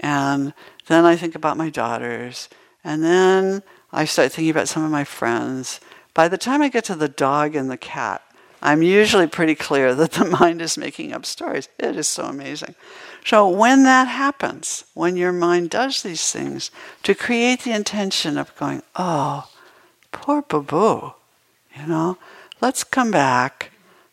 And 0.00 0.52
then 0.86 1.04
I 1.04 1.16
think 1.16 1.34
about 1.34 1.56
my 1.56 1.70
daughters. 1.70 2.48
And 2.84 3.02
then 3.02 3.62
I 3.92 4.04
start 4.04 4.32
thinking 4.32 4.50
about 4.50 4.68
some 4.68 4.84
of 4.84 4.90
my 4.90 5.04
friends. 5.04 5.80
By 6.14 6.28
the 6.28 6.38
time 6.38 6.62
I 6.62 6.68
get 6.68 6.84
to 6.84 6.94
the 6.94 7.08
dog 7.08 7.54
and 7.54 7.70
the 7.70 7.76
cat, 7.76 8.22
I'm 8.62 8.82
usually 8.82 9.26
pretty 9.26 9.54
clear 9.54 9.94
that 9.94 10.12
the 10.12 10.24
mind 10.40 10.62
is 10.62 10.78
making 10.78 11.12
up 11.12 11.26
stories. 11.26 11.68
It 11.78 11.96
is 11.96 12.08
so 12.08 12.24
amazing. 12.24 12.74
So, 13.24 13.48
when 13.48 13.82
that 13.84 14.08
happens, 14.08 14.84
when 14.94 15.16
your 15.16 15.32
mind 15.32 15.70
does 15.70 16.02
these 16.02 16.32
things, 16.32 16.70
to 17.02 17.14
create 17.14 17.62
the 17.62 17.72
intention 17.72 18.38
of 18.38 18.54
going, 18.56 18.82
oh, 18.94 19.48
poor 20.12 20.42
boo, 20.42 21.14
you 21.78 21.86
know, 21.86 22.18
let's 22.60 22.84
come 22.84 23.10
back, 23.10 23.72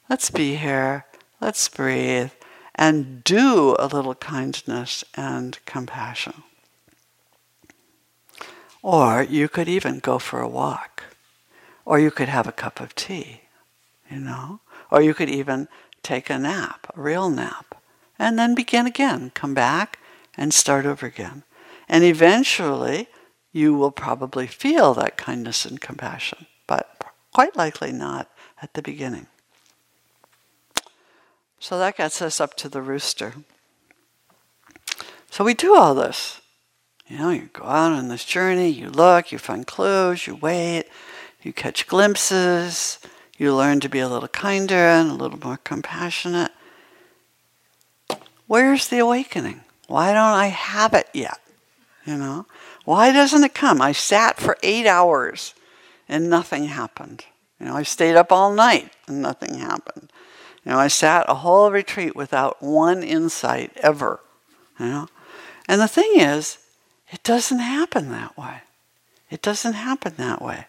let's 0.09 0.29
be 0.29 0.55
here, 0.55 1.05
let's 1.39 1.69
breathe, 1.69 2.31
and 2.75 3.23
do 3.23 3.75
a 3.79 3.87
little 3.87 4.15
kindness 4.15 5.03
and 5.15 5.59
compassion. 5.65 6.43
Or 8.81 9.23
you 9.23 9.47
could 9.47 9.69
even 9.69 9.99
go 9.99 10.19
for 10.19 10.41
a 10.41 10.47
walk. 10.47 11.03
Or 11.85 11.99
you 11.99 12.11
could 12.11 12.29
have 12.29 12.47
a 12.47 12.51
cup 12.51 12.79
of 12.79 12.95
tea, 12.95 13.41
you 14.09 14.19
know. 14.19 14.59
Or 14.91 15.01
you 15.01 15.13
could 15.13 15.29
even 15.29 15.67
take 16.01 16.29
a 16.29 16.37
nap, 16.39 16.87
a 16.95 17.01
real 17.01 17.29
nap, 17.29 17.75
and 18.17 18.37
then 18.37 18.55
begin 18.55 18.85
again. 18.85 19.31
Come 19.33 19.53
back 19.53 19.99
and 20.35 20.53
start 20.53 20.85
over 20.85 21.05
again. 21.05 21.43
And 21.87 22.03
eventually, 22.03 23.07
you 23.51 23.73
will 23.73 23.91
probably 23.91 24.47
feel 24.47 24.93
that 24.95 25.17
kindness 25.17 25.65
and 25.65 25.79
compassion. 25.79 26.47
But 26.67 26.93
Quite 27.33 27.55
likely 27.55 27.91
not 27.91 28.29
at 28.61 28.75
the 28.75 28.83
beginning. 28.83 29.25
So 31.63 31.79
that 31.79 31.95
gets 31.95 32.21
us 32.21 32.41
up 32.41 32.55
to 32.55 32.67
the 32.67 32.81
rooster. 32.81 33.35
So 35.29 35.45
we 35.45 35.53
do 35.53 35.77
all 35.77 35.95
this. 35.95 36.41
You 37.07 37.17
know, 37.17 37.29
you 37.29 37.49
go 37.53 37.63
out 37.63 37.93
on 37.93 38.09
this 38.09 38.25
journey, 38.25 38.67
you 38.67 38.89
look, 38.89 39.31
you 39.31 39.37
find 39.37 39.65
clues, 39.65 40.27
you 40.27 40.35
wait, 40.35 40.87
you 41.41 41.53
catch 41.53 41.87
glimpses, 41.87 42.99
you 43.37 43.55
learn 43.55 43.79
to 43.79 43.87
be 43.87 43.99
a 43.99 44.09
little 44.09 44.27
kinder 44.27 44.75
and 44.75 45.09
a 45.09 45.13
little 45.13 45.39
more 45.39 45.55
compassionate. 45.55 46.51
Where's 48.45 48.89
the 48.89 48.99
awakening? 48.99 49.61
Why 49.87 50.07
don't 50.11 50.17
I 50.17 50.47
have 50.47 50.93
it 50.93 51.07
yet? 51.13 51.39
You 52.05 52.17
know? 52.17 52.45
Why 52.83 53.13
doesn't 53.13 53.45
it 53.45 53.53
come? 53.53 53.81
I 53.81 53.93
sat 53.93 54.37
for 54.37 54.57
eight 54.63 54.85
hours 54.85 55.53
and 56.09 56.29
nothing 56.29 56.65
happened. 56.65 57.23
You 57.57 57.67
know, 57.67 57.77
I 57.77 57.83
stayed 57.83 58.17
up 58.17 58.33
all 58.33 58.53
night 58.53 58.91
and 59.07 59.21
nothing 59.21 59.59
happened. 59.59 60.11
You 60.65 60.71
know, 60.71 60.79
I 60.79 60.87
sat 60.87 61.25
a 61.27 61.35
whole 61.35 61.71
retreat 61.71 62.15
without 62.15 62.61
one 62.61 63.03
insight 63.03 63.71
ever. 63.77 64.21
You 64.79 64.85
know? 64.85 65.07
And 65.67 65.81
the 65.81 65.87
thing 65.87 66.11
is, 66.15 66.57
it 67.11 67.23
doesn't 67.23 67.59
happen 67.59 68.09
that 68.11 68.37
way. 68.37 68.61
It 69.29 69.41
doesn't 69.41 69.73
happen 69.73 70.13
that 70.17 70.41
way. 70.41 70.67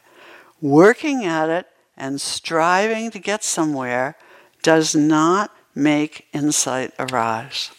Working 0.61 1.24
at 1.24 1.48
it 1.48 1.66
and 1.96 2.20
striving 2.20 3.11
to 3.11 3.18
get 3.18 3.44
somewhere 3.44 4.16
does 4.62 4.94
not 4.94 5.54
make 5.74 6.26
insight 6.33 6.92
arise. 6.98 7.70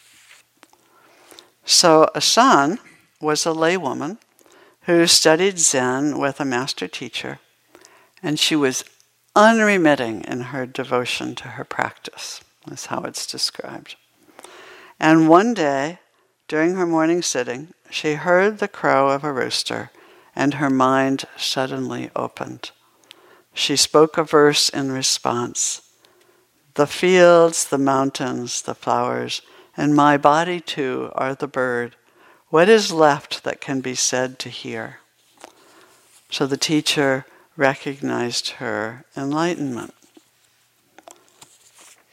So, 1.66 2.08
Asan 2.16 2.80
was 3.20 3.46
a 3.46 3.50
laywoman 3.50 4.20
who 4.82 5.08
studied 5.08 5.58
Zen 5.58 6.20
with 6.20 6.40
a 6.40 6.46
master 6.46 6.88
teacher, 6.88 7.40
and 8.22 8.38
she 8.38 8.56
was 8.56 8.84
unremitting 9.36 10.24
in 10.24 10.42
her 10.42 10.66
devotion 10.66 11.36
to 11.36 11.50
her 11.50 11.64
practice, 11.64 12.42
is 12.72 12.88
how 12.88 13.02
it's 13.02 13.28
described. 13.28 13.96
And 15.00 15.28
one 15.28 15.54
day, 15.54 16.00
during 16.48 16.76
her 16.76 16.86
morning 16.86 17.22
sitting, 17.22 17.74
she 17.90 18.14
heard 18.14 18.60
the 18.60 18.68
crow 18.68 19.10
of 19.10 19.24
a 19.24 19.34
rooster, 19.34 19.92
and 20.36 20.56
her 20.56 20.70
mind 20.70 21.26
suddenly 21.38 22.10
opened. 22.16 22.72
She 23.54 23.76
spoke 23.76 24.18
a 24.18 24.24
verse 24.24 24.70
in 24.70 24.92
response 24.92 25.82
The 26.76 26.88
fields, 26.88 27.66
the 27.66 27.78
mountains, 27.78 28.62
the 28.62 28.76
flowers, 28.76 29.42
and 29.78 29.96
my 29.96 30.18
body 30.18 30.60
too 30.60 31.12
are 31.16 31.34
the 31.34 31.48
bird. 31.48 31.96
What 32.50 32.70
is 32.70 32.92
left 32.92 33.44
that 33.44 33.62
can 33.62 33.82
be 33.82 33.96
said 33.96 34.40
to 34.40 34.50
hear? 34.50 35.00
So 36.30 36.46
the 36.46 36.58
teacher 36.58 37.26
recognized 37.58 38.52
her 38.52 39.06
enlightenment. 39.16 39.94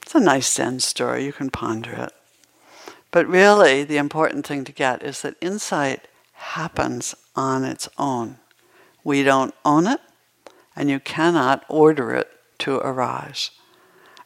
It's 0.02 0.14
a 0.14 0.20
nice 0.20 0.52
Zen 0.52 0.81
story, 0.81 1.24
you 1.24 1.33
can 1.33 1.50
ponder 1.50 1.92
it. 1.92 2.12
But 3.11 3.26
really, 3.26 3.85
the 3.85 3.98
important 3.98 4.46
thing 4.46 4.64
to 4.64 4.72
get 4.72 5.02
is 5.02 5.22
that 5.22 5.37
insight 5.40 6.09
happens 6.33 7.14
on 7.37 7.64
its 7.64 7.88
own. 7.98 8.38
We 9.05 9.22
don't 9.22 9.55
own 9.64 9.87
it, 9.87 10.00
and 10.76 10.88
you 10.88 11.00
cannot 11.00 11.64
order 11.68 12.14
it 12.14 12.31
to 12.59 12.76
arise. 12.76 13.50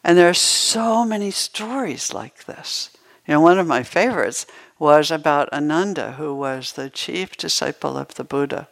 And 0.05 0.17
there 0.17 0.29
are 0.29 0.35
so 0.35 1.05
many 1.05 1.31
stories 1.31 2.13
like 2.13 2.45
this. 2.45 2.91
You 3.27 3.35
know, 3.35 3.41
one 3.41 3.59
of 3.59 3.67
my 3.67 3.83
favorites 3.83 4.47
was 4.79 5.11
about 5.11 5.53
Ananda, 5.53 6.13
who 6.13 6.35
was 6.35 6.73
the 6.73 6.91
chief 6.91 7.37
disciple 7.37 7.97
of 7.97 8.15
the 8.15 8.25
Buddha. 8.25 8.69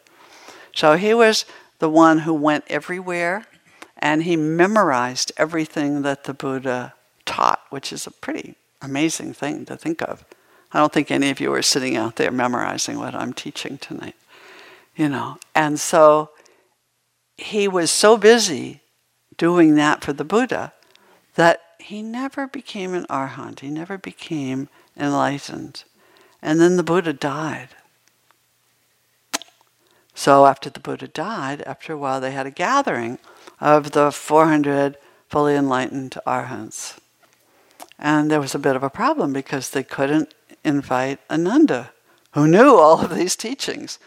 So 0.74 0.96
he 0.96 1.14
was 1.14 1.44
the 1.84 1.90
one 1.90 2.20
who 2.20 2.32
went 2.32 2.64
everywhere 2.68 3.44
and 3.98 4.22
he 4.22 4.36
memorized 4.36 5.30
everything 5.36 6.00
that 6.00 6.24
the 6.24 6.32
Buddha 6.32 6.94
taught, 7.26 7.60
which 7.68 7.92
is 7.92 8.06
a 8.06 8.10
pretty 8.10 8.54
amazing 8.80 9.34
thing 9.34 9.66
to 9.66 9.76
think 9.76 10.00
of. 10.00 10.24
I 10.72 10.78
don't 10.78 10.94
think 10.94 11.10
any 11.10 11.28
of 11.28 11.40
you 11.40 11.52
are 11.52 11.60
sitting 11.60 11.94
out 11.94 12.16
there 12.16 12.30
memorizing 12.30 12.98
what 12.98 13.14
I'm 13.14 13.34
teaching 13.34 13.76
tonight. 13.76 14.16
You 14.96 15.10
know, 15.10 15.36
and 15.54 15.78
so 15.78 16.30
he 17.36 17.68
was 17.68 17.90
so 17.90 18.16
busy 18.16 18.80
doing 19.36 19.74
that 19.74 20.02
for 20.02 20.14
the 20.14 20.24
Buddha 20.24 20.72
that 21.34 21.60
he 21.78 22.00
never 22.00 22.46
became 22.46 22.94
an 22.94 23.04
arhat. 23.10 23.60
He 23.60 23.68
never 23.68 23.98
became 23.98 24.70
enlightened. 24.96 25.84
And 26.40 26.58
then 26.62 26.78
the 26.78 26.82
Buddha 26.82 27.12
died. 27.12 27.68
So 30.14 30.46
after 30.46 30.70
the 30.70 30.80
Buddha 30.80 31.08
died, 31.08 31.62
after 31.62 31.92
a 31.92 31.98
while, 31.98 32.20
they 32.20 32.30
had 32.30 32.46
a 32.46 32.50
gathering 32.50 33.18
of 33.60 33.90
the 33.90 34.12
400 34.12 34.96
fully 35.28 35.56
enlightened 35.56 36.16
arhats. 36.24 37.00
And 37.98 38.30
there 38.30 38.40
was 38.40 38.54
a 38.54 38.58
bit 38.58 38.76
of 38.76 38.82
a 38.82 38.90
problem 38.90 39.32
because 39.32 39.70
they 39.70 39.82
couldn't 39.82 40.34
invite 40.62 41.18
Ananda, 41.30 41.92
who 42.32 42.46
knew 42.46 42.74
all 42.76 43.04
of 43.04 43.14
these 43.14 43.36
teachings. 43.36 43.98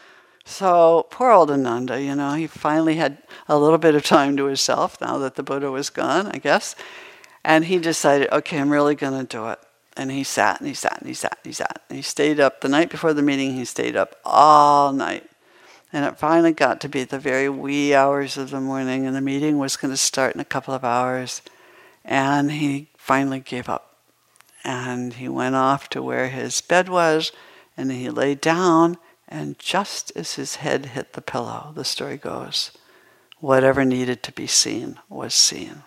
So 0.45 1.07
poor 1.09 1.31
old 1.31 1.51
Ananda, 1.51 2.01
you 2.01 2.15
know, 2.15 2.33
he 2.33 2.47
finally 2.47 2.95
had 2.95 3.17
a 3.49 3.57
little 3.57 3.77
bit 3.77 3.95
of 3.95 4.03
time 4.03 4.37
to 4.37 4.45
himself 4.45 4.99
now 5.01 5.17
that 5.17 5.35
the 5.35 5.43
Buddha 5.43 5.69
was 5.69 5.89
gone, 5.89 6.27
I 6.27 6.37
guess. 6.37 6.73
And 7.43 7.65
he 7.65 7.79
decided, 7.79 8.31
okay, 8.31 8.57
I'm 8.57 8.69
really 8.69 8.95
going 8.95 9.19
to 9.19 9.25
do 9.25 9.47
it. 9.49 9.59
And 9.97 10.09
he 10.11 10.23
sat 10.23 10.59
and 10.59 10.67
he 10.67 10.73
sat 10.73 10.99
and 10.99 11.07
he 11.07 11.13
sat 11.13 11.37
and 11.43 11.49
he 11.49 11.53
sat. 11.53 11.81
And 11.89 11.97
he 11.97 12.01
stayed 12.01 12.39
up 12.39 12.61
the 12.61 12.69
night 12.69 12.89
before 12.89 13.13
the 13.13 13.21
meeting, 13.21 13.55
he 13.55 13.65
stayed 13.65 13.97
up 13.97 14.15
all 14.23 14.93
night. 14.93 15.29
And 15.93 16.05
it 16.05 16.19
finally 16.19 16.51
got 16.51 16.81
to 16.81 16.89
be 16.89 17.03
the 17.03 17.19
very 17.19 17.47
wee 17.49 17.95
hours 17.95 18.37
of 18.37 18.49
the 18.49 18.59
morning, 18.59 19.05
and 19.05 19.15
the 19.15 19.21
meeting 19.21 19.57
was 19.57 19.77
going 19.77 19.93
to 19.93 19.97
start 19.97 20.35
in 20.35 20.41
a 20.41 20.45
couple 20.45 20.73
of 20.73 20.83
hours. 20.83 21.41
And 22.03 22.51
he 22.51 22.87
finally 22.97 23.39
gave 23.39 23.69
up. 23.69 23.95
And 24.63 25.13
he 25.13 25.29
went 25.29 25.55
off 25.55 25.89
to 25.89 26.01
where 26.01 26.27
his 26.27 26.59
bed 26.59 26.89
was, 26.89 27.31
and 27.77 27.91
he 27.91 28.09
lay 28.09 28.35
down, 28.35 28.97
and 29.27 29.57
just 29.59 30.11
as 30.15 30.35
his 30.35 30.57
head 30.57 30.87
hit 30.87 31.13
the 31.13 31.21
pillow, 31.21 31.71
the 31.75 31.85
story 31.85 32.17
goes, 32.17 32.71
whatever 33.39 33.85
needed 33.85 34.23
to 34.23 34.31
be 34.31 34.47
seen 34.47 34.99
was 35.09 35.33
seen. 35.33 35.83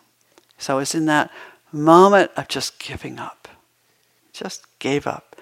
So 0.57 0.77
it 0.77 0.81
was 0.81 0.95
in 0.95 1.07
that 1.07 1.31
moment 1.73 2.31
of 2.37 2.49
just 2.49 2.79
giving 2.79 3.19
up. 3.19 3.49
Just 4.33 4.67
gave 4.79 5.07
up. 5.07 5.37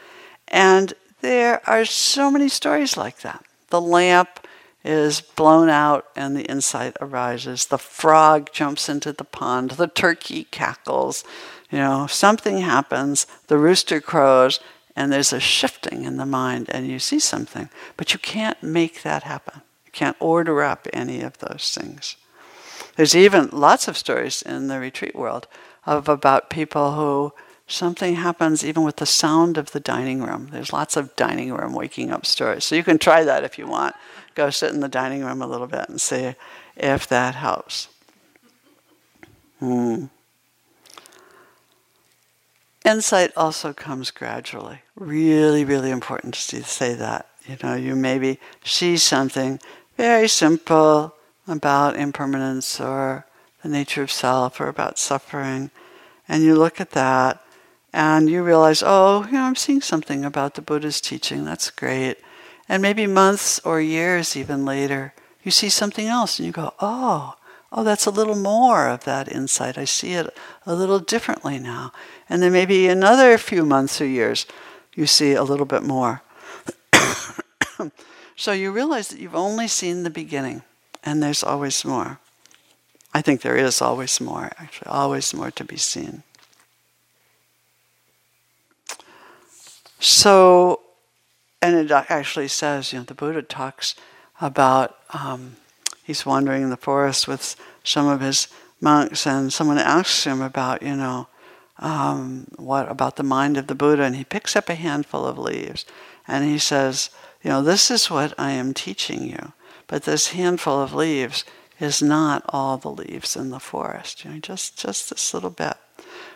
And 0.47 0.95
there 1.21 1.61
are 1.69 1.85
so 1.85 2.31
many 2.31 2.49
stories 2.49 2.97
like 2.97 3.21
that. 3.21 3.45
The 3.71 3.81
lamp 3.81 4.47
is 4.85 5.21
blown 5.21 5.69
out 5.69 6.07
and 6.15 6.37
the 6.37 6.45
insight 6.45 6.97
arises. 7.01 7.67
The 7.67 7.79
frog 7.79 8.53
jumps 8.53 8.89
into 8.89 9.13
the 9.13 9.25
pond. 9.25 9.73
The 9.73 9.89
turkey 9.89 10.45
cackles. 10.45 11.25
You 11.71 11.79
know, 11.79 12.07
something 12.07 12.61
happens, 12.61 13.27
the 13.49 13.59
rooster 13.59 14.01
crows, 14.01 14.61
and 14.97 15.13
there's 15.13 15.33
a 15.33 15.41
shifting 15.41 16.05
in 16.05 16.17
the 16.17 16.27
mind, 16.27 16.69
and 16.71 16.87
you 16.87 16.99
see 16.99 17.19
something. 17.19 17.69
But 17.97 18.13
you 18.13 18.19
can't 18.19 18.63
make 18.63 19.03
that 19.03 19.23
happen. 19.25 19.61
You 19.85 19.93
can't 19.93 20.17
order 20.19 20.63
up 20.63 20.89
any 20.93 21.21
of 21.21 21.39
those 21.39 21.73
things. 21.75 22.17
There's 22.97 23.15
even 23.15 23.51
lots 23.53 23.87
of 23.87 23.97
stories 23.97 24.43
in 24.43 24.69
the 24.69 24.81
retreat 24.81 25.15
world 25.15 25.47
of 25.87 26.09
about 26.09 26.51
people 26.51 26.95
who 26.95 27.33
something 27.69 28.17
happens 28.17 28.65
even 28.65 28.83
with 28.83 28.97
the 28.97 29.07
sound 29.07 29.57
of 29.57 29.73
the 29.73 29.81
dining 29.81 30.23
room. 30.23 30.49
There's 30.51 30.73
lots 30.73 30.97
of 30.97 31.15
dining 31.15 31.53
room 31.53 31.75
waking 31.75 32.11
up 32.11 32.27
stories. 32.27 32.65
So 32.65 32.75
you 32.75 32.83
can 32.83 32.99
try 32.99 33.23
that 33.25 33.45
if 33.45 33.59
you 33.59 33.67
want. 33.67 33.95
Go 34.39 34.51
sit 34.51 34.73
in 34.73 34.79
the 34.79 34.89
dining 34.89 35.25
room 35.25 35.43
a 35.43 35.49
little 35.49 35.67
bit 35.67 35.89
and 35.89 36.01
see 36.01 36.37
if 36.77 37.09
that 37.09 37.35
helps. 37.35 37.89
Hmm. 39.59 40.05
Insight 42.85 43.33
also 43.37 43.73
comes 43.73 44.13
gradually. 44.13 44.83
Really, 44.95 45.65
really 45.65 45.91
important 45.91 46.35
to 46.35 46.63
say 46.63 46.95
that. 46.95 47.27
You 47.49 47.57
know, 47.65 47.75
you 47.75 47.97
maybe 47.97 48.39
see 48.65 48.97
something 48.97 49.59
very 49.97 50.29
simple 50.29 51.17
about 51.49 51.97
impermanence 51.97 52.81
or 52.81 53.27
the 53.65 53.69
nature 53.69 54.05
of 54.05 54.13
self 54.13 54.61
or 54.61 54.69
about 54.69 55.01
suffering, 55.01 55.73
and 56.29 56.45
you 56.45 56.55
look 56.55 56.81
at 56.81 56.93
that 56.93 57.43
and 57.93 58.31
you 58.31 58.45
realize, 58.45 58.85
oh, 58.87 59.25
you 59.27 59.33
know, 59.33 59.43
I'm 59.43 59.57
seeing 59.57 59.81
something 59.81 60.25
about 60.25 60.55
the 60.55 60.63
Buddha's 60.63 61.01
teaching. 61.01 61.45
That's 61.45 61.71
great. 61.71 62.19
And 62.69 62.83
maybe 62.83 63.07
months 63.07 63.59
or 63.61 63.81
years 63.81 64.37
even 64.37 64.65
later, 64.65 65.15
you 65.43 65.51
see 65.51 65.69
something 65.69 66.07
else 66.07 66.39
and 66.39 66.47
you 66.47 66.53
go, 66.53 66.75
oh, 66.81 67.35
oh, 67.73 67.85
that's 67.85 68.07
a 68.07 68.11
little 68.11 68.37
more 68.37 68.89
of 68.89 69.05
that 69.05 69.31
insight. 69.31 69.79
I 69.79 69.85
see 69.85 70.13
it 70.13 70.37
a 70.67 70.75
little 70.75 70.99
differently 70.99 71.59
now. 71.59 71.93
And 72.29 72.43
then 72.43 72.53
maybe 72.53 72.87
another 72.89 73.39
few 73.39 73.65
months 73.65 74.01
or 74.01 74.07
years, 74.07 74.47
you 74.95 75.07
see 75.07 75.33
a 75.33 75.45
little 75.45 75.67
bit 75.67 75.83
more. 75.83 76.23
so 78.37 78.53
you 78.53 78.73
realize 78.73 79.09
that 79.09 79.21
you've 79.21 79.35
only 79.35 79.69
seen 79.69 80.03
the 80.03 80.11
beginning, 80.11 80.63
and 81.05 81.23
there's 81.23 81.45
always 81.45 81.85
more. 81.85 82.19
I 83.15 83.23
think 83.23 83.41
there 83.41 83.57
is 83.57 83.81
always 83.81 84.21
more, 84.21 84.51
actually, 84.59 84.89
always 84.89 85.33
more 85.33 85.51
to 85.53 85.65
be 85.65 85.77
seen. 85.77 86.23
So, 90.01 90.81
and 91.61 91.77
it 91.77 91.91
actually 91.91 92.49
says, 92.49 92.93
you 92.93 92.99
know, 92.99 93.05
the 93.05 93.15
Buddha 93.15 93.43
talks 93.43 93.95
about 94.41 94.97
um, 95.11 95.57
he's 96.05 96.25
wandering 96.25 96.63
in 96.63 96.71
the 96.71 96.77
forest 96.77 97.27
with 97.27 97.57
some 97.83 98.07
of 98.07 98.21
his 98.21 98.49
monks, 98.81 99.27
and 99.27 99.53
someone 99.53 99.79
asks 99.79 100.25
him 100.25 100.41
about, 100.41 100.83
you 100.83 100.95
know, 100.95 101.27
um, 101.79 102.47
what 102.57 102.91
about 102.91 103.17
the 103.17 103.23
mind 103.23 103.57
of 103.57 103.67
the 103.67 103.75
Buddha, 103.75 104.03
and 104.03 104.17
he 104.17 104.25
picks 104.25 104.57
up 104.57 104.69
a 104.69 104.75
handful 104.75 105.25
of 105.25 105.39
leaves, 105.39 105.85
and 106.27 106.45
he 106.45 106.59
says, 106.59 107.11
you 107.43 107.51
know, 107.51 107.63
this 107.63 107.91
is 107.91 108.11
what 108.11 108.35
I 108.39 108.53
am 108.53 108.75
teaching 108.75 109.23
you, 109.23 109.53
but 109.87 110.05
this 110.05 110.29
handful 110.29 110.81
of 110.81 110.93
leaves 110.95 111.45
is 111.81 112.03
not 112.03 112.43
all 112.49 112.77
the 112.77 112.91
leaves 112.91 113.37
in 113.37 113.51
the 113.51 113.61
forest. 113.61 114.25
You 114.25 114.33
know, 114.33 114.39
just 114.39 114.77
just 114.79 115.11
this 115.11 115.33
little 115.33 115.51
bit. 115.51 115.77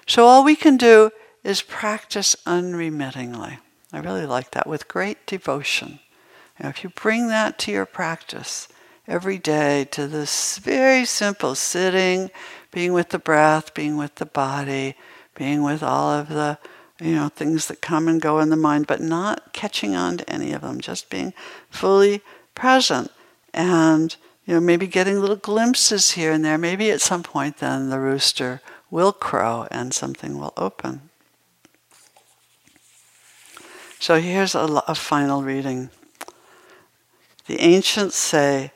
So 0.07 0.27
all 0.27 0.45
we 0.45 0.57
can 0.57 0.77
do 0.77 1.11
is 1.43 1.62
practice 1.62 2.37
unremittingly. 2.47 3.59
I 3.93 3.99
really 3.99 4.26
like 4.26 4.53
that 4.53 4.66
with 4.66 4.88
great 4.88 5.26
devotion. 5.26 6.01
Know, 6.62 6.68
if 6.68 6.84
you 6.84 6.90
bring 6.90 7.28
that 7.28 7.59
to 7.61 7.72
your 7.72 7.86
practice 7.86 8.68
every 9.09 9.38
day 9.38 9.84
to 9.90 10.07
this 10.07 10.59
very 10.59 11.05
simple 11.05 11.55
sitting, 11.55 12.30
being 12.70 12.93
with 12.93 13.09
the 13.09 13.18
breath, 13.18 13.74
being 13.74 13.97
with 13.97 14.14
the 14.16 14.26
body, 14.26 14.95
being 15.34 15.62
with 15.62 15.82
all 15.82 16.11
of 16.12 16.28
the 16.28 16.59
you 17.01 17.14
know 17.16 17.28
things 17.28 17.66
that 17.66 17.80
come 17.80 18.07
and 18.07 18.22
go 18.22 18.38
in 18.38 18.51
the 18.51 18.57
mind, 18.57 18.86
but 18.86 19.01
not 19.01 19.53
catching 19.53 19.97
on 19.97 20.18
to 20.18 20.30
any 20.30 20.53
of 20.53 20.61
them, 20.61 20.80
just 20.80 21.11
being 21.11 21.34
fully 21.68 22.22
present 22.55 23.11
and 23.53 24.16
you 24.47 24.55
know 24.55 24.61
maybe 24.61 24.86
getting 24.86 25.20
little 25.20 25.36
glimpses 25.36 26.12
here 26.12 26.30
and 26.30 26.45
there. 26.45 26.59
Maybe 26.59 26.90
at 26.90 27.01
some 27.01 27.24
point 27.24 27.59
then 27.59 27.90
the 27.90 27.99
rooster 27.99 28.61
will 28.90 29.12
crow 29.12 29.66
and 29.70 29.93
something 29.93 30.38
will 30.38 30.53
open. 30.57 31.11
So 34.03 34.21
here's 34.21 34.57
a, 34.57 34.83
a 34.89 34.97
final 34.97 35.45
reading. 35.45 35.91
The 37.47 37.61
ancients 37.61 38.17
say 38.17 38.73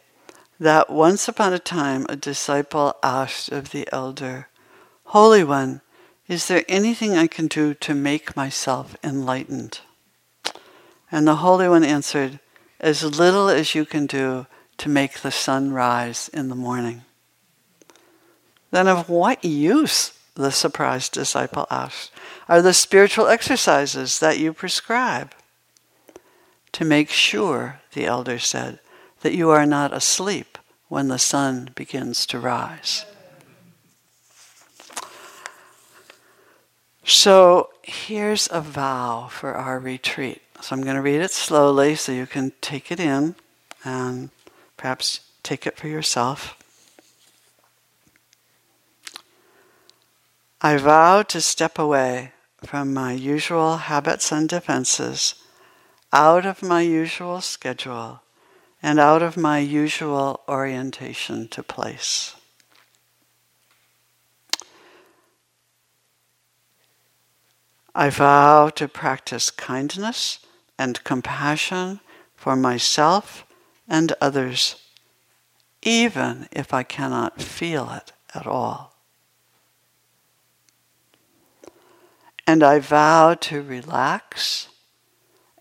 that 0.61 0.89
once 0.89 1.27
upon 1.27 1.53
a 1.53 1.59
time 1.59 2.07
a 2.09 2.15
disciple 2.15 2.95
asked 3.03 3.51
of 3.51 3.73
the 3.73 3.89
elder, 3.91 4.47
Holy 5.07 5.43
One, 5.43 5.81
is 6.29 6.47
there 6.47 6.63
anything 6.69 7.17
I 7.17 7.27
can 7.27 7.49
do 7.49 7.75
to 7.75 7.93
make 7.93 8.37
myself 8.37 8.95
enlightened? 9.03 9.81
And 11.11 11.27
the 11.27 11.43
Holy 11.43 11.69
One 11.69 11.83
answered, 11.83 12.39
As 12.79 13.03
little 13.03 13.49
as 13.49 13.75
you 13.75 13.85
can 13.85 14.07
do 14.07 14.47
to 14.79 14.89
make 14.89 15.23
the 15.23 15.33
sun 15.33 15.73
rise 15.73 16.31
in 16.33 16.51
the 16.51 16.55
morning. 16.55 17.03
Then 18.71 18.87
of 18.87 19.09
what 19.09 19.45
use, 19.45 20.13
the 20.37 20.53
surprised 20.53 21.13
disciple 21.13 21.67
asked, 21.71 22.13
are 22.49 22.63
the 22.63 22.75
spiritual 22.75 23.27
exercises 23.27 24.21
that 24.21 24.39
you 24.39 24.53
prescribe? 24.53 25.35
To 26.73 26.85
make 26.85 27.11
sure, 27.11 27.81
the 27.95 28.05
elder 28.05 28.39
said, 28.39 28.79
that 29.23 29.35
you 29.35 29.51
are 29.51 29.67
not 29.67 29.93
asleep 29.93 30.59
when 30.89 31.09
the 31.09 31.19
sun 31.19 31.71
begins 31.75 32.27
to 32.27 32.39
rise. 32.39 33.05
So 37.03 37.71
here's 37.83 38.49
a 38.51 38.61
vow 38.61 39.29
for 39.31 39.55
our 39.55 39.79
retreat. 39.79 40.43
So 40.61 40.77
I'm 40.77 40.83
going 40.83 40.97
to 40.97 41.03
read 41.03 41.21
it 41.21 41.31
slowly 41.31 41.95
so 41.95 42.13
you 42.13 42.27
can 42.27 42.53
take 42.61 42.93
it 42.93 43.01
in 43.01 43.37
and 43.85 44.31
perhaps 44.77 45.21
take 45.43 45.67
it 45.67 45.77
for 45.77 45.89
yourself. 45.89 46.57
I 50.63 50.79
vow 50.79 51.23
to 51.23 51.41
step 51.43 51.79
away 51.79 52.33
from 52.65 52.95
my 52.95 53.13
usual 53.13 53.77
habits 53.77 54.33
and 54.33 54.49
defenses, 54.49 55.35
out 56.15 56.47
of 56.47 56.63
my 56.63 56.81
usual 56.81 57.43
schedule, 57.43 58.23
and 58.83 58.99
out 58.99 59.21
of 59.21 59.37
my 59.37 59.59
usual 59.59 60.41
orientation 60.49 61.49
to 61.49 61.63
place. 61.63 62.35
I 67.95 68.09
vow 68.09 68.71
to 68.71 68.89
practice 68.89 69.51
kindness 69.51 70.39
and 70.79 71.05
compassion 71.05 72.01
for 72.35 72.57
myself 72.57 73.45
and 73.87 74.15
others, 74.23 74.77
even 75.83 76.49
if 76.51 76.73
I 76.73 76.83
cannot 76.83 77.43
feel 77.43 77.91
it 77.91 78.13
at 78.35 78.47
all. 78.47 78.96
And 82.47 82.63
I 82.63 82.79
vow 82.79 83.35
to 83.35 83.63
relax 83.63 84.69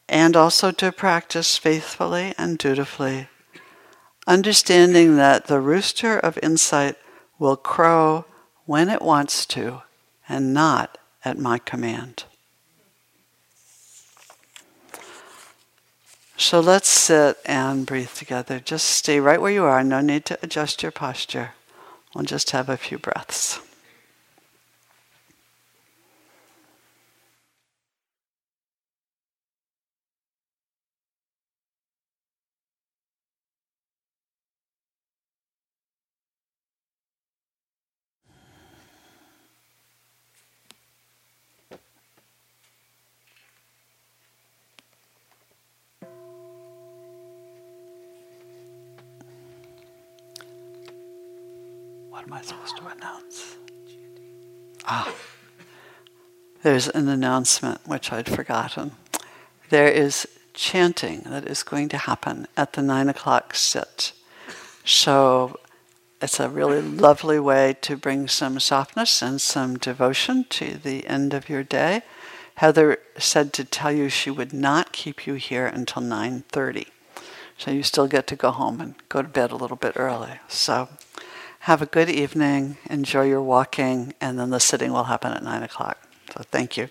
and 0.07 0.35
also 0.35 0.71
to 0.71 0.91
practice 0.91 1.57
faithfully 1.57 2.33
and 2.37 2.57
dutifully, 2.57 3.27
understanding 4.27 5.17
that 5.17 5.47
the 5.47 5.59
rooster 5.59 6.19
of 6.19 6.37
insight 6.43 6.95
will 7.39 7.57
crow 7.57 8.25
when 8.65 8.89
it 8.89 9.01
wants 9.01 9.45
to 9.47 9.81
and 10.29 10.53
not 10.53 10.97
at 11.23 11.39
my 11.39 11.57
command. 11.57 12.25
So 16.37 16.59
let's 16.59 16.89
sit 16.89 17.37
and 17.45 17.85
breathe 17.85 18.11
together. 18.11 18.59
Just 18.59 18.85
stay 18.85 19.19
right 19.19 19.41
where 19.41 19.51
you 19.51 19.63
are. 19.63 19.83
No 19.83 20.01
need 20.01 20.25
to 20.25 20.37
adjust 20.43 20.83
your 20.83 20.91
posture. 20.91 21.51
We'll 22.13 22.25
just 22.25 22.51
have 22.51 22.69
a 22.69 22.77
few 22.77 22.99
breaths. 22.99 23.59
What 52.15 52.27
am 52.27 52.33
I 52.33 52.41
supposed 52.43 52.77
to 52.77 52.87
announce? 52.87 53.57
Ah, 54.85 55.13
there's 56.63 56.87
an 56.87 57.09
announcement 57.09 57.81
which 57.85 58.09
I'd 58.09 58.33
forgotten. 58.33 58.93
There 59.69 59.89
is 59.89 60.25
chanting 60.53 61.23
that 61.25 61.45
is 61.45 61.61
going 61.61 61.89
to 61.89 61.97
happen 61.97 62.47
at 62.55 62.71
the 62.71 62.81
nine 62.81 63.09
o'clock 63.09 63.53
sit. 63.53 64.13
So 64.85 65.59
it's 66.21 66.39
a 66.39 66.47
really 66.47 66.81
lovely 66.81 67.37
way 67.37 67.75
to 67.81 67.97
bring 67.97 68.29
some 68.29 68.61
softness 68.61 69.21
and 69.21 69.41
some 69.41 69.77
devotion 69.77 70.45
to 70.51 70.77
the 70.77 71.05
end 71.07 71.33
of 71.33 71.49
your 71.49 71.63
day. 71.63 72.01
Heather 72.55 72.99
said 73.17 73.51
to 73.53 73.65
tell 73.65 73.91
you 73.91 74.07
she 74.07 74.31
would 74.31 74.53
not 74.53 74.93
keep 74.93 75.27
you 75.27 75.33
here 75.33 75.67
until 75.67 76.01
9:30. 76.01 76.87
So 77.57 77.71
you 77.71 77.83
still 77.83 78.07
get 78.07 78.25
to 78.27 78.37
go 78.37 78.51
home 78.51 78.79
and 78.79 78.95
go 79.09 79.21
to 79.21 79.27
bed 79.27 79.51
a 79.51 79.57
little 79.57 79.75
bit 79.75 79.97
early. 79.97 80.39
So 80.47 80.87
have 81.65 81.81
a 81.81 81.87
good 81.87 82.11
evening, 82.11 82.77
enjoy 82.91 83.23
your 83.23 83.41
walking, 83.41 84.13
and 84.21 84.37
then 84.37 84.51
the 84.51 84.59
sitting 84.59 84.91
will 84.91 85.05
happen 85.05 85.33
at 85.33 85.41
9 85.41 85.63
o'clock. 85.63 85.97
So 86.31 86.43
thank 86.51 86.77
you. 86.77 86.89